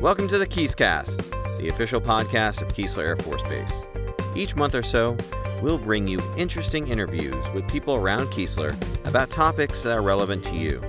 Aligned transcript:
Welcome 0.00 0.28
to 0.28 0.38
the 0.38 0.46
Keyscast, 0.46 1.58
the 1.58 1.70
official 1.70 2.00
podcast 2.00 2.62
of 2.62 2.68
Keesler 2.68 3.02
Air 3.02 3.16
Force 3.16 3.42
Base. 3.42 3.84
Each 4.36 4.54
month 4.54 4.76
or 4.76 4.82
so, 4.82 5.16
we'll 5.60 5.76
bring 5.76 6.06
you 6.06 6.20
interesting 6.36 6.86
interviews 6.86 7.50
with 7.50 7.66
people 7.66 7.96
around 7.96 8.28
Keesler 8.28 8.70
about 9.08 9.28
topics 9.28 9.82
that 9.82 9.98
are 9.98 10.02
relevant 10.02 10.44
to 10.44 10.54
you. 10.54 10.80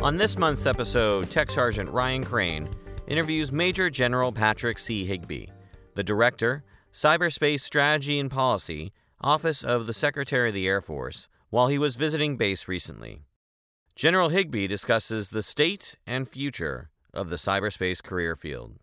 On 0.00 0.16
this 0.16 0.36
month's 0.36 0.66
episode, 0.66 1.30
Tech 1.30 1.48
Sergeant 1.48 1.88
Ryan 1.90 2.24
Crane 2.24 2.68
interviews 3.06 3.52
Major 3.52 3.88
General 3.88 4.32
Patrick 4.32 4.80
C. 4.80 5.04
Higbee, 5.04 5.46
the 5.94 6.02
Director, 6.02 6.64
Cyberspace 6.92 7.60
Strategy 7.60 8.18
and 8.18 8.32
Policy, 8.32 8.92
Office 9.20 9.62
of 9.62 9.86
the 9.86 9.92
Secretary 9.92 10.48
of 10.48 10.54
the 10.56 10.66
Air 10.66 10.80
Force, 10.80 11.28
while 11.50 11.68
he 11.68 11.78
was 11.78 11.94
visiting 11.94 12.36
base 12.36 12.66
recently. 12.66 13.22
General 13.94 14.30
Higbee 14.30 14.66
discusses 14.66 15.30
the 15.30 15.42
state 15.44 15.94
and 16.04 16.28
future 16.28 16.88
of 17.14 17.28
the 17.28 17.36
cyberspace 17.36 18.02
career 18.02 18.34
field. 18.34 18.78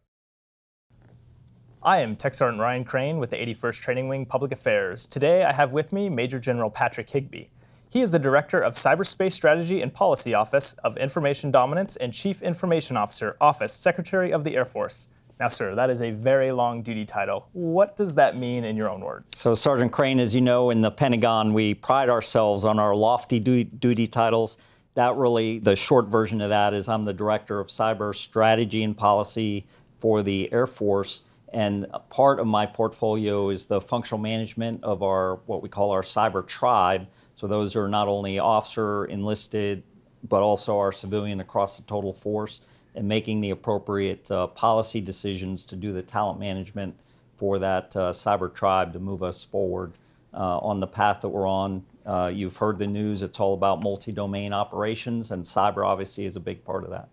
I 1.81 1.99
am 2.01 2.15
Tech 2.15 2.35
Sergeant 2.35 2.61
Ryan 2.61 2.83
Crane 2.83 3.17
with 3.17 3.31
the 3.31 3.37
81st 3.37 3.81
Training 3.81 4.07
Wing 4.07 4.25
Public 4.25 4.51
Affairs. 4.51 5.07
Today 5.07 5.43
I 5.43 5.53
have 5.53 5.71
with 5.71 5.91
me 5.91 6.09
Major 6.09 6.39
General 6.39 6.69
Patrick 6.69 7.09
Higbee. 7.09 7.45
He 7.89 8.01
is 8.01 8.11
the 8.11 8.19
Director 8.19 8.61
of 8.61 8.73
Cyberspace 8.73 9.31
Strategy 9.31 9.81
and 9.81 9.91
Policy 9.91 10.35
Office 10.35 10.73
of 10.83 10.95
Information 10.97 11.49
Dominance 11.49 11.95
and 11.95 12.13
Chief 12.13 12.43
Information 12.43 12.97
Officer, 12.97 13.35
Office, 13.41 13.73
Secretary 13.73 14.31
of 14.31 14.43
the 14.43 14.55
Air 14.55 14.65
Force. 14.65 15.07
Now, 15.39 15.47
sir, 15.47 15.73
that 15.73 15.89
is 15.89 16.03
a 16.03 16.11
very 16.11 16.51
long 16.51 16.83
duty 16.83 17.05
title. 17.05 17.47
What 17.53 17.95
does 17.95 18.13
that 18.15 18.37
mean 18.37 18.63
in 18.63 18.75
your 18.75 18.89
own 18.89 18.99
words? 18.99 19.31
So, 19.35 19.55
Sergeant 19.55 19.91
Crane, 19.91 20.19
as 20.19 20.35
you 20.35 20.41
know, 20.41 20.69
in 20.69 20.81
the 20.81 20.91
Pentagon, 20.91 21.53
we 21.53 21.73
pride 21.73 22.09
ourselves 22.09 22.63
on 22.63 22.77
our 22.77 22.93
lofty 22.93 23.39
duty, 23.39 23.63
duty 23.63 24.05
titles 24.05 24.57
that 24.95 25.15
really, 25.15 25.59
the 25.59 25.75
short 25.75 26.07
version 26.07 26.41
of 26.41 26.49
that 26.49 26.73
is 26.73 26.89
I'm 26.89 27.05
the 27.05 27.13
director 27.13 27.59
of 27.59 27.67
cyber 27.67 28.13
strategy 28.13 28.83
and 28.83 28.97
policy 28.97 29.65
for 29.99 30.21
the 30.23 30.51
Air 30.51 30.67
Force. 30.67 31.21
And 31.51 31.87
part 32.09 32.39
of 32.39 32.47
my 32.47 32.65
portfolio 32.65 33.49
is 33.49 33.65
the 33.65 33.81
functional 33.81 34.19
management 34.19 34.83
of 34.83 35.01
our, 35.01 35.35
what 35.45 35.63
we 35.63 35.69
call 35.69 35.91
our 35.91 36.01
cyber 36.01 36.45
tribe. 36.45 37.07
So 37.35 37.47
those 37.47 37.75
are 37.75 37.87
not 37.87 38.07
only 38.07 38.39
officer, 38.39 39.05
enlisted, 39.05 39.83
but 40.27 40.41
also 40.41 40.77
our 40.77 40.91
civilian 40.91 41.39
across 41.39 41.77
the 41.77 41.83
total 41.83 42.13
force, 42.13 42.61
and 42.95 43.07
making 43.07 43.41
the 43.41 43.51
appropriate 43.51 44.29
uh, 44.29 44.47
policy 44.47 44.99
decisions 44.99 45.65
to 45.65 45.75
do 45.75 45.93
the 45.93 46.01
talent 46.01 46.39
management 46.39 46.95
for 47.37 47.57
that 47.59 47.95
uh, 47.95 48.11
cyber 48.11 48.53
tribe 48.53 48.91
to 48.93 48.99
move 48.99 49.23
us 49.23 49.43
forward 49.43 49.93
uh, 50.33 50.57
on 50.59 50.79
the 50.79 50.87
path 50.87 51.21
that 51.21 51.29
we're 51.29 51.47
on 51.47 51.83
uh, 52.09 52.27
you've 52.27 52.57
heard 52.57 52.79
the 52.79 52.87
news, 52.87 53.21
it's 53.21 53.39
all 53.39 53.53
about 53.53 53.83
multi 53.83 54.11
domain 54.11 54.51
operations, 54.51 55.29
and 55.29 55.43
cyber 55.43 55.85
obviously 55.85 56.25
is 56.25 56.35
a 56.35 56.39
big 56.39 56.65
part 56.65 56.83
of 56.83 56.89
that. 56.89 57.09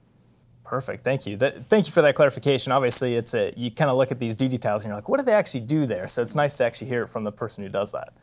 Perfect. 0.64 1.05
Thank 1.05 1.27
you. 1.27 1.36
That, 1.36 1.69
thank 1.69 1.86
you 1.86 1.92
for 1.92 2.03
that 2.03 2.14
clarification. 2.14 2.72
Obviously, 2.72 3.14
it's 3.14 3.34
a 3.34 3.53
you 3.56 3.70
kind 3.70 3.91
of 3.91 3.98
look 3.98 4.11
at 4.11 4.19
these 4.19 4.34
details 4.34 4.83
and 4.83 4.88
you're 4.88 4.97
like, 4.97 5.08
what 5.08 5.20
do 5.20 5.25
they 5.27 5.34
actually 5.34 5.61
do 5.61 5.86
there? 5.86 6.08
So 6.08 6.22
it's 6.22 6.34
nice 6.34 6.56
to 6.56 6.64
actually 6.64 6.88
hear 6.88 7.03
it 7.03 7.08
from 7.08 7.25
the 7.25 7.30
person 7.30 7.62
who 7.62 7.69
does 7.69 7.92
that. 7.92 8.14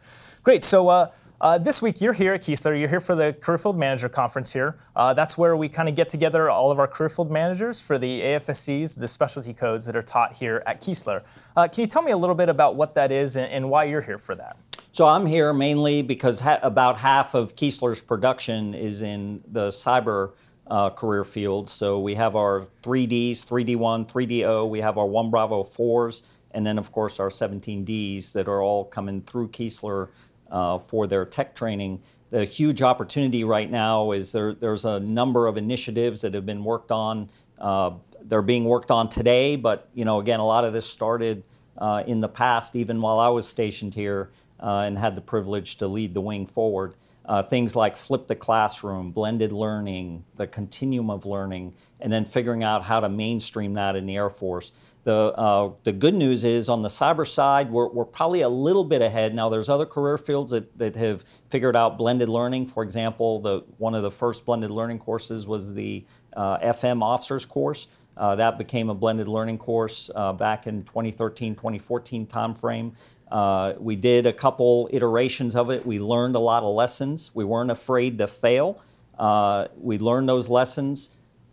Great. 0.42 0.66
So 0.66 0.90
uh, 0.90 1.12
uh, 1.40 1.58
this 1.58 1.82
week 1.82 2.02
you're 2.02 2.12
here 2.12 2.34
at 2.34 2.42
Keesler. 2.42 2.78
You're 2.78 2.90
here 2.90 3.00
for 3.00 3.16
the 3.16 3.34
Career 3.40 3.58
Field 3.60 3.80
Manager 3.80 4.10
Conference 4.10 4.52
here. 4.52 4.76
Uh, 4.94 5.14
that's 5.14 5.38
where 5.38 5.56
we 5.56 5.70
kind 5.70 5.88
of 5.88 5.96
get 5.96 6.10
together 6.10 6.50
all 6.50 6.70
of 6.70 6.80
our 6.80 6.88
career 6.88 7.10
field 7.10 7.32
managers 7.32 7.80
for 7.80 7.98
the 7.98 8.20
AFSCs, 8.20 9.00
the 9.00 9.08
specialty 9.08 9.54
codes 9.54 9.86
that 9.86 9.96
are 9.96 10.04
taught 10.04 10.34
here 10.34 10.64
at 10.66 10.82
Keesler. 10.82 11.24
Uh, 11.56 11.70
can 11.70 11.82
you 11.82 11.88
tell 11.88 12.02
me 12.02 12.12
a 12.12 12.18
little 12.18 12.36
bit 12.36 12.50
about 12.50 12.76
what 12.76 12.94
that 12.96 13.12
is 13.12 13.38
and, 13.38 13.50
and 13.54 13.70
why 13.70 13.86
you're 13.86 14.02
here 14.02 14.18
for 14.18 14.36
that? 14.36 14.58
So 14.94 15.08
I'm 15.08 15.26
here 15.26 15.54
mainly 15.54 16.04
because 16.04 16.42
ha- 16.42 16.60
about 16.62 16.98
half 16.98 17.34
of 17.34 17.56
Keesler's 17.56 18.00
production 18.00 18.76
is 18.76 19.02
in 19.02 19.44
the 19.52 19.70
cyber 19.70 20.34
uh, 20.68 20.92
career 20.92 21.24
field. 21.24 21.68
So 21.68 22.00
we 22.00 22.14
have 22.14 22.36
our 22.36 22.68
3Ds, 22.84 23.44
3D1, 23.44 24.08
3DO, 24.08 24.70
we 24.70 24.82
have 24.82 25.00
our 25.00 25.08
1 25.08 25.32
Bravo 25.32 25.64
4s, 25.64 26.22
and 26.54 26.64
then 26.64 26.78
of 26.78 26.92
course 26.92 27.20
our 27.20 27.30
17Ds 27.30 28.34
that 28.34 28.48
are 28.48 28.62
all 28.62 28.86
coming 28.86 29.24
through 29.24 29.48
Keesler 29.48 30.10
uh, 30.52 30.78
for 30.78 31.08
their 31.08 31.26
tech 31.26 31.56
training. 31.56 32.00
The 32.30 32.46
huge 32.46 32.84
opportunity 32.84 33.44
right 33.44 33.72
now 33.72 34.12
is 34.12 34.32
there, 34.32 34.54
there's 34.54 34.86
a 34.86 35.00
number 35.00 35.48
of 35.48 35.58
initiatives 35.58 36.22
that 36.22 36.36
have 36.36 36.46
been 36.46 36.64
worked 36.64 36.92
on. 36.92 37.32
Uh, 37.58 37.94
they're 38.22 38.44
being 38.44 38.66
worked 38.66 38.92
on 38.92 39.10
today, 39.10 39.56
but 39.56 39.90
you 39.96 40.06
know, 40.06 40.20
again, 40.20 40.40
a 40.40 40.46
lot 40.46 40.66
of 40.66 40.72
this 40.72 40.88
started 40.88 41.42
uh, 41.80 42.04
in 42.06 42.22
the 42.22 42.30
past, 42.30 42.76
even 42.76 43.02
while 43.02 43.18
I 43.18 43.30
was 43.30 43.48
stationed 43.48 43.96
here 43.96 44.30
and 44.64 44.98
had 44.98 45.16
the 45.16 45.22
privilege 45.22 45.78
to 45.78 45.88
lead 45.88 46.14
the 46.14 46.22
wing 46.22 46.46
forward. 46.46 46.96
Uh, 47.26 47.42
things 47.42 47.74
like 47.76 47.96
flip 47.96 48.28
the 48.28 48.36
classroom, 48.36 49.12
blended 49.12 49.54
learning, 49.54 50.26
the 50.36 50.46
continuum 50.46 51.10
of 51.10 51.26
learning, 51.26 51.74
and 52.02 52.12
then 52.12 52.26
figuring 52.26 52.64
out 52.64 52.84
how 52.84 53.00
to 53.00 53.08
mainstream 53.08 53.74
that 53.74 53.96
in 53.96 54.06
the 54.06 54.16
Air 54.16 54.30
Force. 54.30 54.74
The, 55.06 55.34
uh, 55.34 55.72
the 55.84 55.92
good 55.92 56.14
news 56.14 56.44
is 56.44 56.70
on 56.70 56.82
the 56.82 56.90
cyber 56.90 57.28
side, 57.28 57.72
we're, 57.72 57.90
we're 57.90 58.06
probably 58.06 58.42
a 58.42 58.50
little 58.50 58.86
bit 58.86 59.02
ahead. 59.02 59.36
Now, 59.36 59.50
there's 59.50 59.68
other 59.68 59.86
career 59.86 60.18
fields 60.18 60.52
that, 60.52 60.78
that 60.78 60.96
have 60.96 61.26
figured 61.50 61.76
out 61.76 61.98
blended 61.98 62.30
learning. 62.30 62.68
For 62.68 62.84
example, 62.84 63.40
the, 63.40 63.66
one 63.78 63.96
of 63.96 64.04
the 64.04 64.12
first 64.12 64.46
blended 64.46 64.72
learning 64.72 65.00
courses 65.00 65.46
was 65.46 65.74
the 65.74 66.06
uh, 66.36 66.58
FM 66.60 67.02
officers 67.02 67.46
course. 67.46 67.88
Uh, 68.16 68.36
that 68.36 68.58
became 68.58 68.90
a 68.90 68.94
blended 68.94 69.28
learning 69.28 69.58
course 69.58 70.10
uh, 70.16 70.32
back 70.32 70.68
in 70.68 70.84
2013, 70.84 71.56
2014 71.56 72.28
timeframe. 72.28 72.94
Uh, 73.32 73.74
we 73.80 73.96
did 73.96 74.26
a 74.26 74.34
couple 74.34 74.90
iterations 74.92 75.56
of 75.56 75.70
it. 75.70 75.86
We 75.86 76.00
learned 76.00 76.36
a 76.36 76.40
lot 76.40 76.64
of 76.64 76.74
lessons. 76.74 77.32
We 77.34 77.46
weren't 77.46 77.72
afraid 77.72 78.18
to 78.20 78.28
fail. 78.28 78.82
Uh, 79.18 79.68
we 79.78 79.98
learned 79.98 80.30
those 80.30 80.50
lessons, 80.50 81.10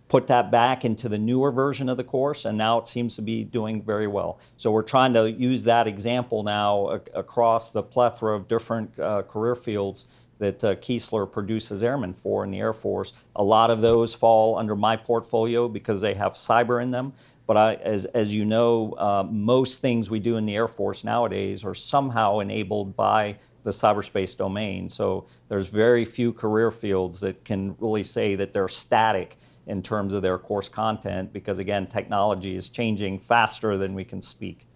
put 0.08 0.26
that 0.26 0.50
back 0.50 0.84
into 0.84 1.08
the 1.08 1.18
newer 1.18 1.52
version 1.52 1.88
of 1.88 1.96
the 1.96 2.04
course, 2.04 2.44
and 2.44 2.58
now 2.58 2.78
it 2.78 2.88
seems 2.88 3.16
to 3.16 3.22
be 3.22 3.44
doing 3.44 3.82
very 3.82 4.06
well. 4.06 4.38
So 4.56 4.70
we're 4.70 4.82
trying 4.82 5.12
to 5.14 5.30
use 5.30 5.64
that 5.64 5.86
example 5.86 6.42
now 6.42 6.88
a- 6.88 7.18
across 7.18 7.70
the 7.70 7.82
plethora 7.82 8.34
of 8.36 8.48
different 8.48 8.98
uh, 8.98 9.22
career 9.22 9.54
fields 9.54 10.06
that 10.38 10.64
uh, 10.64 10.74
Keesler 10.76 11.30
produces 11.30 11.82
airmen 11.82 12.14
for 12.14 12.44
in 12.44 12.50
the 12.50 12.58
Air 12.58 12.72
Force. 12.72 13.12
A 13.36 13.44
lot 13.44 13.70
of 13.70 13.82
those 13.82 14.14
fall 14.14 14.58
under 14.58 14.74
my 14.74 14.96
portfolio 14.96 15.68
because 15.68 16.00
they 16.00 16.14
have 16.14 16.32
cyber 16.32 16.82
in 16.82 16.90
them. 16.90 17.12
But 17.50 17.56
I, 17.56 17.74
as, 17.82 18.04
as 18.04 18.32
you 18.32 18.44
know, 18.44 18.92
uh, 18.92 19.24
most 19.28 19.82
things 19.82 20.08
we 20.08 20.20
do 20.20 20.36
in 20.36 20.46
the 20.46 20.54
Air 20.54 20.68
Force 20.68 21.02
nowadays 21.02 21.64
are 21.64 21.74
somehow 21.74 22.38
enabled 22.38 22.94
by 22.94 23.38
the 23.64 23.72
cyberspace 23.72 24.36
domain. 24.36 24.88
So 24.88 25.26
there's 25.48 25.66
very 25.66 26.04
few 26.04 26.32
career 26.32 26.70
fields 26.70 27.18
that 27.22 27.44
can 27.44 27.74
really 27.80 28.04
say 28.04 28.36
that 28.36 28.52
they're 28.52 28.68
static 28.68 29.36
in 29.66 29.82
terms 29.82 30.14
of 30.14 30.22
their 30.22 30.38
course 30.38 30.68
content 30.68 31.32
because, 31.32 31.58
again, 31.58 31.88
technology 31.88 32.54
is 32.54 32.68
changing 32.68 33.18
faster 33.18 33.76
than 33.76 33.94
we 33.94 34.04
can 34.04 34.22
speak. 34.22 34.68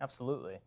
Absolutely. 0.00 0.58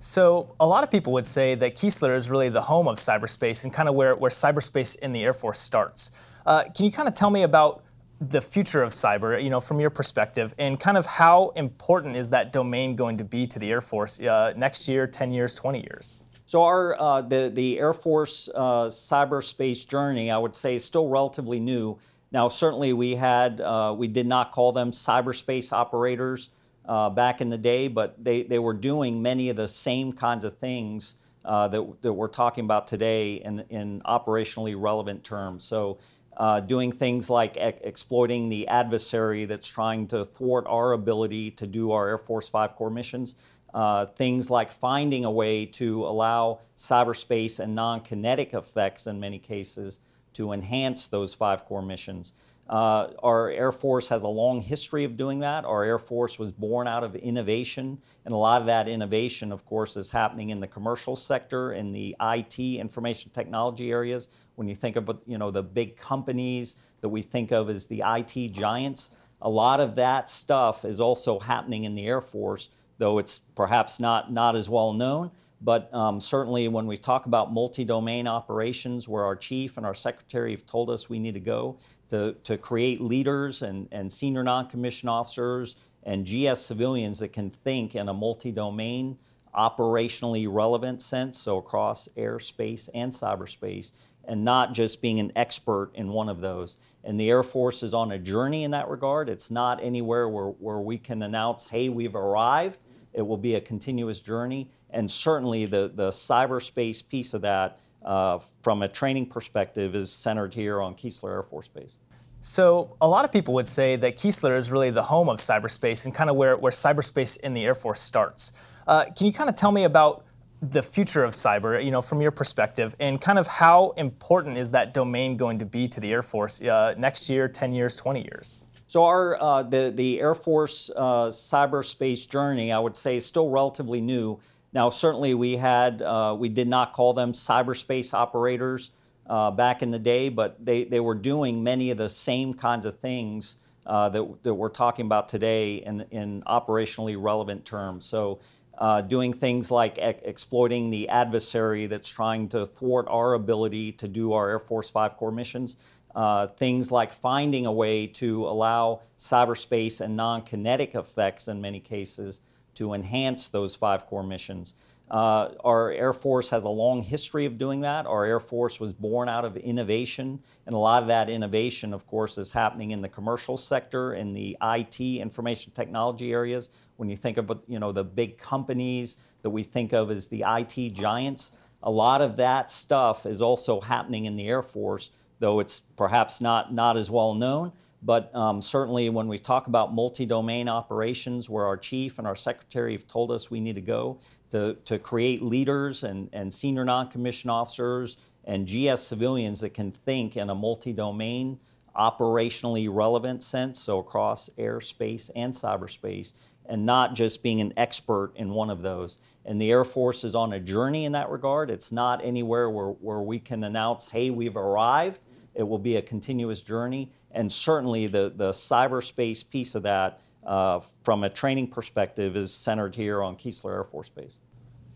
So 0.00 0.54
a 0.60 0.66
lot 0.66 0.84
of 0.84 0.90
people 0.90 1.14
would 1.14 1.26
say 1.26 1.54
that 1.54 1.76
Keesler 1.76 2.14
is 2.14 2.28
really 2.28 2.50
the 2.50 2.60
home 2.60 2.88
of 2.88 2.96
cyberspace 2.96 3.64
and 3.64 3.72
kind 3.72 3.88
of 3.88 3.94
where, 3.94 4.16
where 4.16 4.30
cyberspace 4.30 4.98
in 4.98 5.14
the 5.14 5.22
Air 5.22 5.32
Force 5.32 5.60
starts. 5.60 6.10
Uh, 6.44 6.64
can 6.76 6.84
you 6.84 6.92
kind 6.92 7.08
of 7.08 7.14
tell 7.14 7.30
me 7.30 7.44
about 7.44 7.84
the 8.20 8.40
future 8.40 8.82
of 8.82 8.90
cyber, 8.90 9.42
you 9.42 9.48
know, 9.48 9.60
from 9.60 9.80
your 9.80 9.90
perspective, 9.90 10.54
and 10.58 10.78
kind 10.78 10.96
of 10.96 11.06
how 11.06 11.48
important 11.50 12.16
is 12.16 12.28
that 12.28 12.52
domain 12.52 12.94
going 12.94 13.16
to 13.18 13.24
be 13.24 13.46
to 13.46 13.58
the 13.58 13.70
Air 13.70 13.80
Force 13.80 14.20
uh, 14.20 14.52
next 14.56 14.88
year, 14.88 15.06
10 15.06 15.32
years, 15.32 15.54
20 15.54 15.80
years? 15.80 16.20
So 16.44 16.62
our 16.62 17.00
uh, 17.00 17.20
the 17.22 17.50
the 17.54 17.78
Air 17.78 17.92
Force 17.92 18.48
uh, 18.52 18.86
cyberspace 18.88 19.86
journey, 19.86 20.32
I 20.32 20.36
would 20.36 20.54
say, 20.54 20.74
is 20.74 20.84
still 20.84 21.08
relatively 21.08 21.60
new. 21.60 21.98
Now, 22.32 22.48
certainly, 22.48 22.92
we 22.92 23.14
had 23.14 23.60
uh, 23.60 23.94
we 23.96 24.08
did 24.08 24.26
not 24.26 24.50
call 24.50 24.72
them 24.72 24.90
cyberspace 24.90 25.72
operators 25.72 26.50
uh, 26.86 27.08
back 27.08 27.40
in 27.40 27.50
the 27.50 27.56
day, 27.56 27.86
but 27.86 28.22
they 28.22 28.42
they 28.42 28.58
were 28.58 28.74
doing 28.74 29.22
many 29.22 29.48
of 29.48 29.56
the 29.56 29.68
same 29.68 30.12
kinds 30.12 30.42
of 30.42 30.58
things 30.58 31.14
uh, 31.44 31.68
that 31.68 32.02
that 32.02 32.12
we're 32.12 32.26
talking 32.26 32.64
about 32.64 32.88
today 32.88 33.34
in 33.34 33.60
in 33.70 34.02
operationally 34.04 34.74
relevant 34.76 35.22
terms. 35.22 35.62
So 35.62 35.98
uh, 36.40 36.58
doing 36.58 36.90
things 36.90 37.28
like 37.28 37.58
e- 37.58 37.74
exploiting 37.82 38.48
the 38.48 38.66
adversary 38.66 39.44
that's 39.44 39.68
trying 39.68 40.06
to 40.06 40.24
thwart 40.24 40.64
our 40.66 40.92
ability 40.92 41.50
to 41.50 41.66
do 41.66 41.92
our 41.92 42.08
Air 42.08 42.16
Force 42.16 42.48
Five 42.48 42.76
core 42.76 42.88
missions. 42.88 43.34
Uh, 43.74 44.06
things 44.06 44.48
like 44.48 44.72
finding 44.72 45.26
a 45.26 45.30
way 45.30 45.66
to 45.66 46.02
allow 46.06 46.60
cyberspace 46.78 47.60
and 47.60 47.74
non 47.74 48.00
kinetic 48.00 48.54
effects 48.54 49.06
in 49.06 49.20
many 49.20 49.38
cases 49.38 50.00
to 50.32 50.52
enhance 50.52 51.08
those 51.08 51.34
five 51.34 51.66
core 51.66 51.82
missions. 51.82 52.32
Uh, 52.70 53.10
our 53.22 53.50
Air 53.50 53.72
Force 53.72 54.08
has 54.08 54.22
a 54.22 54.28
long 54.28 54.60
history 54.60 55.04
of 55.04 55.16
doing 55.16 55.40
that. 55.40 55.64
Our 55.64 55.82
Air 55.82 55.98
Force 55.98 56.38
was 56.38 56.52
born 56.52 56.86
out 56.86 57.02
of 57.02 57.16
innovation, 57.16 57.98
and 58.24 58.32
a 58.32 58.36
lot 58.36 58.60
of 58.60 58.66
that 58.68 58.88
innovation, 58.88 59.50
of 59.52 59.66
course, 59.66 59.96
is 59.96 60.08
happening 60.08 60.50
in 60.50 60.60
the 60.60 60.68
commercial 60.68 61.16
sector, 61.16 61.72
in 61.72 61.92
the 61.92 62.16
IT, 62.20 62.58
information 62.60 63.30
technology 63.32 63.90
areas. 63.90 64.28
When 64.60 64.68
you 64.68 64.74
think 64.74 64.96
of 64.96 65.08
you 65.26 65.38
know 65.38 65.50
the 65.50 65.62
big 65.62 65.96
companies 65.96 66.76
that 67.00 67.08
we 67.08 67.22
think 67.22 67.50
of 67.50 67.70
as 67.70 67.86
the 67.86 68.02
IT 68.06 68.52
giants, 68.52 69.10
a 69.40 69.48
lot 69.48 69.80
of 69.80 69.96
that 69.96 70.28
stuff 70.28 70.84
is 70.84 71.00
also 71.00 71.38
happening 71.38 71.84
in 71.84 71.94
the 71.94 72.06
Air 72.06 72.20
Force, 72.20 72.68
though 72.98 73.16
it's 73.16 73.38
perhaps 73.38 73.98
not 73.98 74.30
not 74.30 74.54
as 74.56 74.68
well 74.68 74.92
known. 74.92 75.30
But 75.62 75.92
um, 75.94 76.20
certainly, 76.20 76.68
when 76.68 76.86
we 76.86 76.98
talk 76.98 77.24
about 77.24 77.54
multi 77.54 77.86
domain 77.86 78.26
operations, 78.26 79.08
where 79.08 79.24
our 79.24 79.34
chief 79.34 79.78
and 79.78 79.86
our 79.86 79.94
secretary 79.94 80.50
have 80.50 80.66
told 80.66 80.90
us 80.90 81.08
we 81.08 81.18
need 81.18 81.34
to 81.34 81.40
go, 81.40 81.78
to, 82.10 82.34
to 82.44 82.58
create 82.58 83.00
leaders 83.00 83.62
and, 83.62 83.88
and 83.92 84.12
senior 84.12 84.42
non-commissioned 84.42 85.08
officers 85.08 85.76
and 86.02 86.26
GS 86.26 86.60
civilians 86.60 87.20
that 87.20 87.32
can 87.32 87.48
think 87.50 87.94
in 87.94 88.10
a 88.10 88.14
multi-domain, 88.14 89.16
operationally 89.54 90.46
relevant 90.50 91.00
sense, 91.00 91.38
so 91.38 91.56
across 91.56 92.08
airspace 92.16 92.88
and 92.94 93.12
cyberspace, 93.12 93.92
and 94.30 94.44
not 94.44 94.72
just 94.72 95.02
being 95.02 95.18
an 95.18 95.32
expert 95.34 95.90
in 95.94 96.08
one 96.08 96.28
of 96.28 96.40
those. 96.40 96.76
And 97.02 97.18
the 97.18 97.28
Air 97.28 97.42
Force 97.42 97.82
is 97.82 97.92
on 97.92 98.12
a 98.12 98.18
journey 98.18 98.62
in 98.62 98.70
that 98.70 98.88
regard. 98.88 99.28
It's 99.28 99.50
not 99.50 99.82
anywhere 99.82 100.28
where, 100.28 100.46
where 100.46 100.78
we 100.78 100.98
can 100.98 101.22
announce, 101.22 101.66
hey, 101.66 101.88
we've 101.88 102.14
arrived. 102.14 102.78
It 103.12 103.22
will 103.22 103.36
be 103.36 103.56
a 103.56 103.60
continuous 103.60 104.20
journey. 104.20 104.70
And 104.90 105.10
certainly 105.10 105.66
the, 105.66 105.90
the 105.92 106.10
cyberspace 106.10 107.06
piece 107.06 107.34
of 107.34 107.42
that, 107.42 107.80
uh, 108.04 108.38
from 108.62 108.82
a 108.82 108.88
training 108.88 109.26
perspective, 109.26 109.96
is 109.96 110.12
centered 110.12 110.54
here 110.54 110.80
on 110.80 110.94
Keesler 110.94 111.30
Air 111.30 111.42
Force 111.42 111.66
Base. 111.66 111.96
So 112.40 112.96
a 113.00 113.08
lot 113.08 113.24
of 113.24 113.32
people 113.32 113.52
would 113.54 113.68
say 113.68 113.96
that 113.96 114.16
Keesler 114.16 114.56
is 114.56 114.70
really 114.70 114.90
the 114.90 115.02
home 115.02 115.28
of 115.28 115.38
cyberspace 115.38 116.04
and 116.04 116.14
kind 116.14 116.30
of 116.30 116.36
where, 116.36 116.56
where 116.56 116.72
cyberspace 116.72 117.40
in 117.40 117.52
the 117.52 117.64
Air 117.64 117.74
Force 117.74 118.00
starts. 118.00 118.52
Uh, 118.86 119.06
can 119.16 119.26
you 119.26 119.32
kind 119.32 119.50
of 119.50 119.56
tell 119.56 119.72
me 119.72 119.84
about 119.84 120.24
the 120.62 120.82
future 120.82 121.24
of 121.24 121.32
cyber, 121.32 121.82
you 121.82 121.90
know, 121.90 122.02
from 122.02 122.20
your 122.20 122.30
perspective, 122.30 122.94
and 123.00 123.20
kind 123.20 123.38
of 123.38 123.46
how 123.46 123.90
important 123.90 124.58
is 124.58 124.70
that 124.70 124.92
domain 124.94 125.36
going 125.36 125.58
to 125.58 125.66
be 125.66 125.88
to 125.88 126.00
the 126.00 126.12
Air 126.12 126.22
Force 126.22 126.60
uh, 126.62 126.94
next 126.98 127.30
year, 127.30 127.48
10 127.48 127.72
years, 127.72 127.96
20 127.96 128.22
years? 128.22 128.60
So 128.86 129.04
our 129.04 129.40
uh, 129.40 129.62
the 129.62 129.92
the 129.94 130.20
Air 130.20 130.34
Force 130.34 130.90
uh, 130.96 131.28
cyberspace 131.28 132.28
journey, 132.28 132.72
I 132.72 132.78
would 132.80 132.96
say, 132.96 133.16
is 133.16 133.24
still 133.24 133.48
relatively 133.48 134.00
new. 134.00 134.40
Now, 134.72 134.90
certainly, 134.90 135.32
we 135.34 135.56
had 135.56 136.02
uh, 136.02 136.36
we 136.38 136.48
did 136.48 136.66
not 136.66 136.92
call 136.92 137.12
them 137.12 137.32
cyberspace 137.32 138.12
operators 138.12 138.90
uh, 139.30 139.50
back 139.52 139.82
in 139.82 139.92
the 139.92 139.98
day, 139.98 140.28
but 140.28 140.62
they, 140.64 140.84
they 140.84 140.98
were 140.98 141.14
doing 141.14 141.62
many 141.62 141.90
of 141.90 141.98
the 141.98 142.08
same 142.08 142.52
kinds 142.52 142.84
of 142.84 142.98
things 142.98 143.58
uh, 143.86 144.08
that, 144.08 144.42
that 144.42 144.54
we're 144.54 144.68
talking 144.68 145.06
about 145.06 145.28
today 145.28 145.76
in, 145.76 146.04
in 146.10 146.42
operationally 146.42 147.16
relevant 147.16 147.64
terms. 147.64 148.04
So, 148.04 148.40
uh, 148.80 149.02
doing 149.02 149.32
things 149.32 149.70
like 149.70 149.98
exploiting 149.98 150.90
the 150.90 151.08
adversary 151.08 151.86
that's 151.86 152.08
trying 152.08 152.48
to 152.48 152.66
thwart 152.66 153.06
our 153.08 153.34
ability 153.34 153.92
to 153.92 154.08
do 154.08 154.32
our 154.32 154.48
Air 154.48 154.58
Force 154.58 154.88
Five 154.88 155.16
core 155.16 155.30
missions. 155.30 155.76
Uh, 156.14 156.48
things 156.48 156.90
like 156.90 157.12
finding 157.12 157.66
a 157.66 157.72
way 157.72 158.06
to 158.06 158.44
allow 158.48 159.00
cyberspace 159.16 160.00
and 160.00 160.16
non 160.16 160.42
kinetic 160.42 160.94
effects 160.94 161.46
in 161.46 161.60
many 161.60 161.78
cases 161.78 162.40
to 162.74 162.94
enhance 162.94 163.48
those 163.48 163.76
five 163.76 164.06
core 164.06 164.22
missions. 164.22 164.74
Uh, 165.10 165.50
our 165.64 165.90
Air 165.90 166.12
Force 166.12 166.50
has 166.50 166.64
a 166.64 166.68
long 166.68 167.02
history 167.02 167.44
of 167.44 167.58
doing 167.58 167.80
that. 167.80 168.06
Our 168.06 168.24
Air 168.24 168.38
Force 168.38 168.78
was 168.78 168.92
born 168.92 169.28
out 169.28 169.44
of 169.44 169.56
innovation, 169.56 170.40
and 170.66 170.74
a 170.74 170.78
lot 170.78 171.02
of 171.02 171.08
that 171.08 171.28
innovation, 171.28 171.92
of 171.92 172.06
course, 172.06 172.38
is 172.38 172.52
happening 172.52 172.92
in 172.92 173.02
the 173.02 173.08
commercial 173.08 173.56
sector, 173.56 174.14
in 174.14 174.32
the 174.32 174.56
IT, 174.62 175.00
information 175.00 175.72
technology 175.72 176.32
areas. 176.32 176.70
When 177.00 177.08
you 177.08 177.16
think 177.16 177.38
of 177.38 177.50
you 177.66 177.78
know 177.78 177.90
the 177.90 178.04
big 178.04 178.38
companies 178.38 179.16
that 179.42 179.50
we 179.50 179.62
think 179.62 179.92
of 179.92 180.10
as 180.10 180.28
the 180.28 180.44
IT 180.46 180.94
giants, 180.94 181.52
a 181.82 181.90
lot 181.90 182.20
of 182.20 182.36
that 182.36 182.70
stuff 182.70 183.26
is 183.26 183.40
also 183.40 183.80
happening 183.80 184.26
in 184.26 184.36
the 184.36 184.46
Air 184.46 184.62
Force, 184.62 185.10
though 185.38 185.58
it's 185.60 185.80
perhaps 185.96 186.40
not 186.40 186.72
not 186.72 186.96
as 186.96 187.10
well 187.10 187.34
known. 187.34 187.72
But 188.02 188.34
um, 188.34 188.62
certainly, 188.62 189.08
when 189.10 189.28
we 189.28 189.38
talk 189.38 189.66
about 189.66 189.94
multi 189.94 190.24
domain 190.24 190.68
operations, 190.68 191.50
where 191.50 191.66
our 191.66 191.76
chief 191.76 192.18
and 192.18 192.26
our 192.26 192.36
secretary 192.36 192.92
have 192.92 193.06
told 193.06 193.30
us 193.30 193.50
we 193.50 193.60
need 193.60 193.74
to 193.74 193.82
go 193.82 194.18
to, 194.50 194.74
to 194.84 194.98
create 194.98 195.42
leaders 195.42 196.04
and, 196.04 196.28
and 196.32 196.52
senior 196.52 196.84
non 196.84 197.08
commissioned 197.08 197.50
officers 197.50 198.16
and 198.44 198.66
GS 198.66 199.02
civilians 199.02 199.60
that 199.60 199.74
can 199.74 199.92
think 199.92 200.36
in 200.36 200.50
a 200.50 200.54
multi 200.54 200.92
domain, 200.92 201.58
operationally 201.96 202.88
relevant 202.90 203.42
sense, 203.42 203.80
so 203.80 203.98
across 203.98 204.48
airspace 204.58 205.30
and 205.36 205.52
cyberspace, 205.52 206.34
and 206.66 206.86
not 206.86 207.14
just 207.14 207.42
being 207.42 207.60
an 207.60 207.72
expert 207.76 208.32
in 208.36 208.50
one 208.50 208.70
of 208.70 208.82
those. 208.82 209.16
And 209.44 209.60
the 209.60 209.70
Air 209.70 209.84
Force 209.84 210.24
is 210.24 210.34
on 210.34 210.52
a 210.52 210.60
journey 210.60 211.04
in 211.04 211.12
that 211.12 211.30
regard. 211.30 211.70
It's 211.70 211.90
not 211.90 212.24
anywhere 212.24 212.70
where, 212.70 212.88
where 212.88 213.20
we 213.20 213.38
can 213.38 213.64
announce, 213.64 214.08
hey, 214.08 214.30
we've 214.30 214.56
arrived. 214.56 215.20
It 215.54 215.64
will 215.64 215.78
be 215.78 215.96
a 215.96 216.02
continuous 216.02 216.62
journey 216.62 217.10
and 217.32 217.50
certainly 217.50 218.06
the, 218.06 218.32
the 218.34 218.50
cyberspace 218.50 219.48
piece 219.48 219.74
of 219.74 219.82
that 219.84 220.20
uh, 220.46 220.80
from 221.02 221.24
a 221.24 221.30
training 221.30 221.68
perspective 221.68 222.36
is 222.36 222.52
centered 222.52 222.94
here 222.94 223.22
on 223.22 223.36
Keesler 223.36 223.72
Air 223.72 223.84
Force 223.84 224.08
Base. 224.08 224.38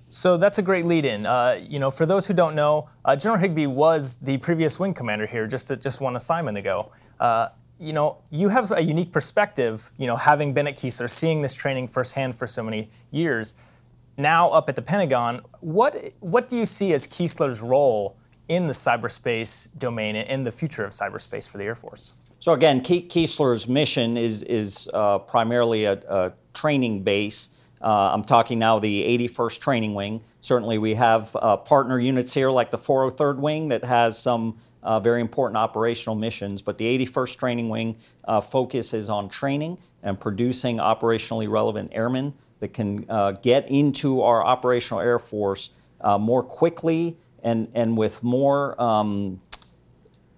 So 0.09 0.37
that's 0.37 0.59
a 0.59 0.63
great 0.63 0.85
lead-in. 0.85 1.27
Uh, 1.27 1.59
you 1.67 1.79
know, 1.79 1.91
for 1.91 2.07
those 2.07 2.27
who 2.27 2.35
don't 2.35 2.55
know, 2.55 2.89
uh, 3.05 3.17
General 3.17 3.41
Higbee 3.41 3.67
was 3.67 4.17
the 4.19 4.37
previous 4.39 4.79
wing 4.79 4.95
commander 4.95 5.27
here, 5.27 5.47
just 5.47 5.73
just 5.81 6.01
one 6.01 6.15
assignment 6.15 6.57
ago. 6.57 6.93
You 7.79 7.93
know, 7.93 8.19
you 8.31 8.49
have 8.49 8.71
a 8.71 8.83
unique 8.83 9.13
perspective. 9.13 9.91
You 9.97 10.07
know, 10.07 10.17
having 10.17 10.53
been 10.53 10.67
at 10.67 10.77
Keesler, 10.77 11.11
seeing 11.11 11.43
this 11.43 11.55
training 11.55 11.89
firsthand 11.89 12.37
for 12.37 12.47
so 12.47 12.63
many 12.63 12.89
years. 13.11 13.55
Now 14.17 14.49
up 14.51 14.69
at 14.69 14.77
the 14.77 14.83
Pentagon, 14.83 15.41
what 15.61 15.97
what 16.21 16.49
do 16.49 16.57
you 16.57 16.67
see 16.67 16.93
as 16.93 17.07
Keesler's 17.07 17.61
role 17.61 18.17
in 18.49 18.67
the 18.67 18.73
cyberspace 18.73 19.69
domain 19.77 20.17
and 20.17 20.29
in 20.29 20.45
the 20.45 20.53
future 20.53 20.85
of 20.85 20.93
cyberspace 20.93 21.49
for 21.49 21.59
the 21.59 21.65
Air 21.65 21.75
Force? 21.75 22.15
So 22.45 22.53
again, 22.53 22.83
Ke- 22.83 23.09
Keesler's 23.09 23.67
mission 23.67 24.17
is 24.17 24.43
is 24.43 24.89
uh, 24.93 25.19
primarily 25.19 25.87
a, 25.87 25.95
a, 25.95 26.33
training 26.53 27.03
base. 27.03 27.49
Uh, 27.83 28.13
I'm 28.13 28.23
talking 28.23 28.59
now 28.59 28.79
the 28.79 29.03
81st 29.19 29.61
Training 29.61 29.95
Wing. 29.95 30.21
Certainly, 30.43 30.79
we 30.79 30.95
have 30.95 31.35
uh, 31.37 31.57
partner 31.57 31.99
units 31.99 32.33
here 32.33 32.51
like 32.51 32.71
the 32.71 32.79
403rd 32.79 33.39
Wing 33.39 33.69
that 33.69 33.83
has 33.83 34.19
some 34.19 34.59
uh, 34.85 35.01
very 35.01 35.21
important 35.21 35.57
operational 35.57 36.15
missions. 36.15 36.63
But 36.63 36.79
the 36.79 36.85
81st 36.85 37.37
Training 37.37 37.69
Wing 37.69 37.97
uh, 38.25 38.41
focuses 38.41 39.09
on 39.09 39.29
training 39.29 39.79
and 40.03 40.19
producing 40.19 40.77
operationally 40.77 41.51
relevant 41.51 41.91
airmen 41.93 42.35
that 42.61 42.73
can 42.73 43.05
uh, 43.09 43.33
get 43.33 43.69
into 43.69 44.23
our 44.23 44.45
operational 44.45 45.01
air 45.01 45.19
force 45.19 45.71
more 46.21 46.43
quickly 46.43 47.17
and 47.43 47.69
and 47.75 47.97
with 47.97 48.23
more 48.23 48.81
um, 48.81 49.41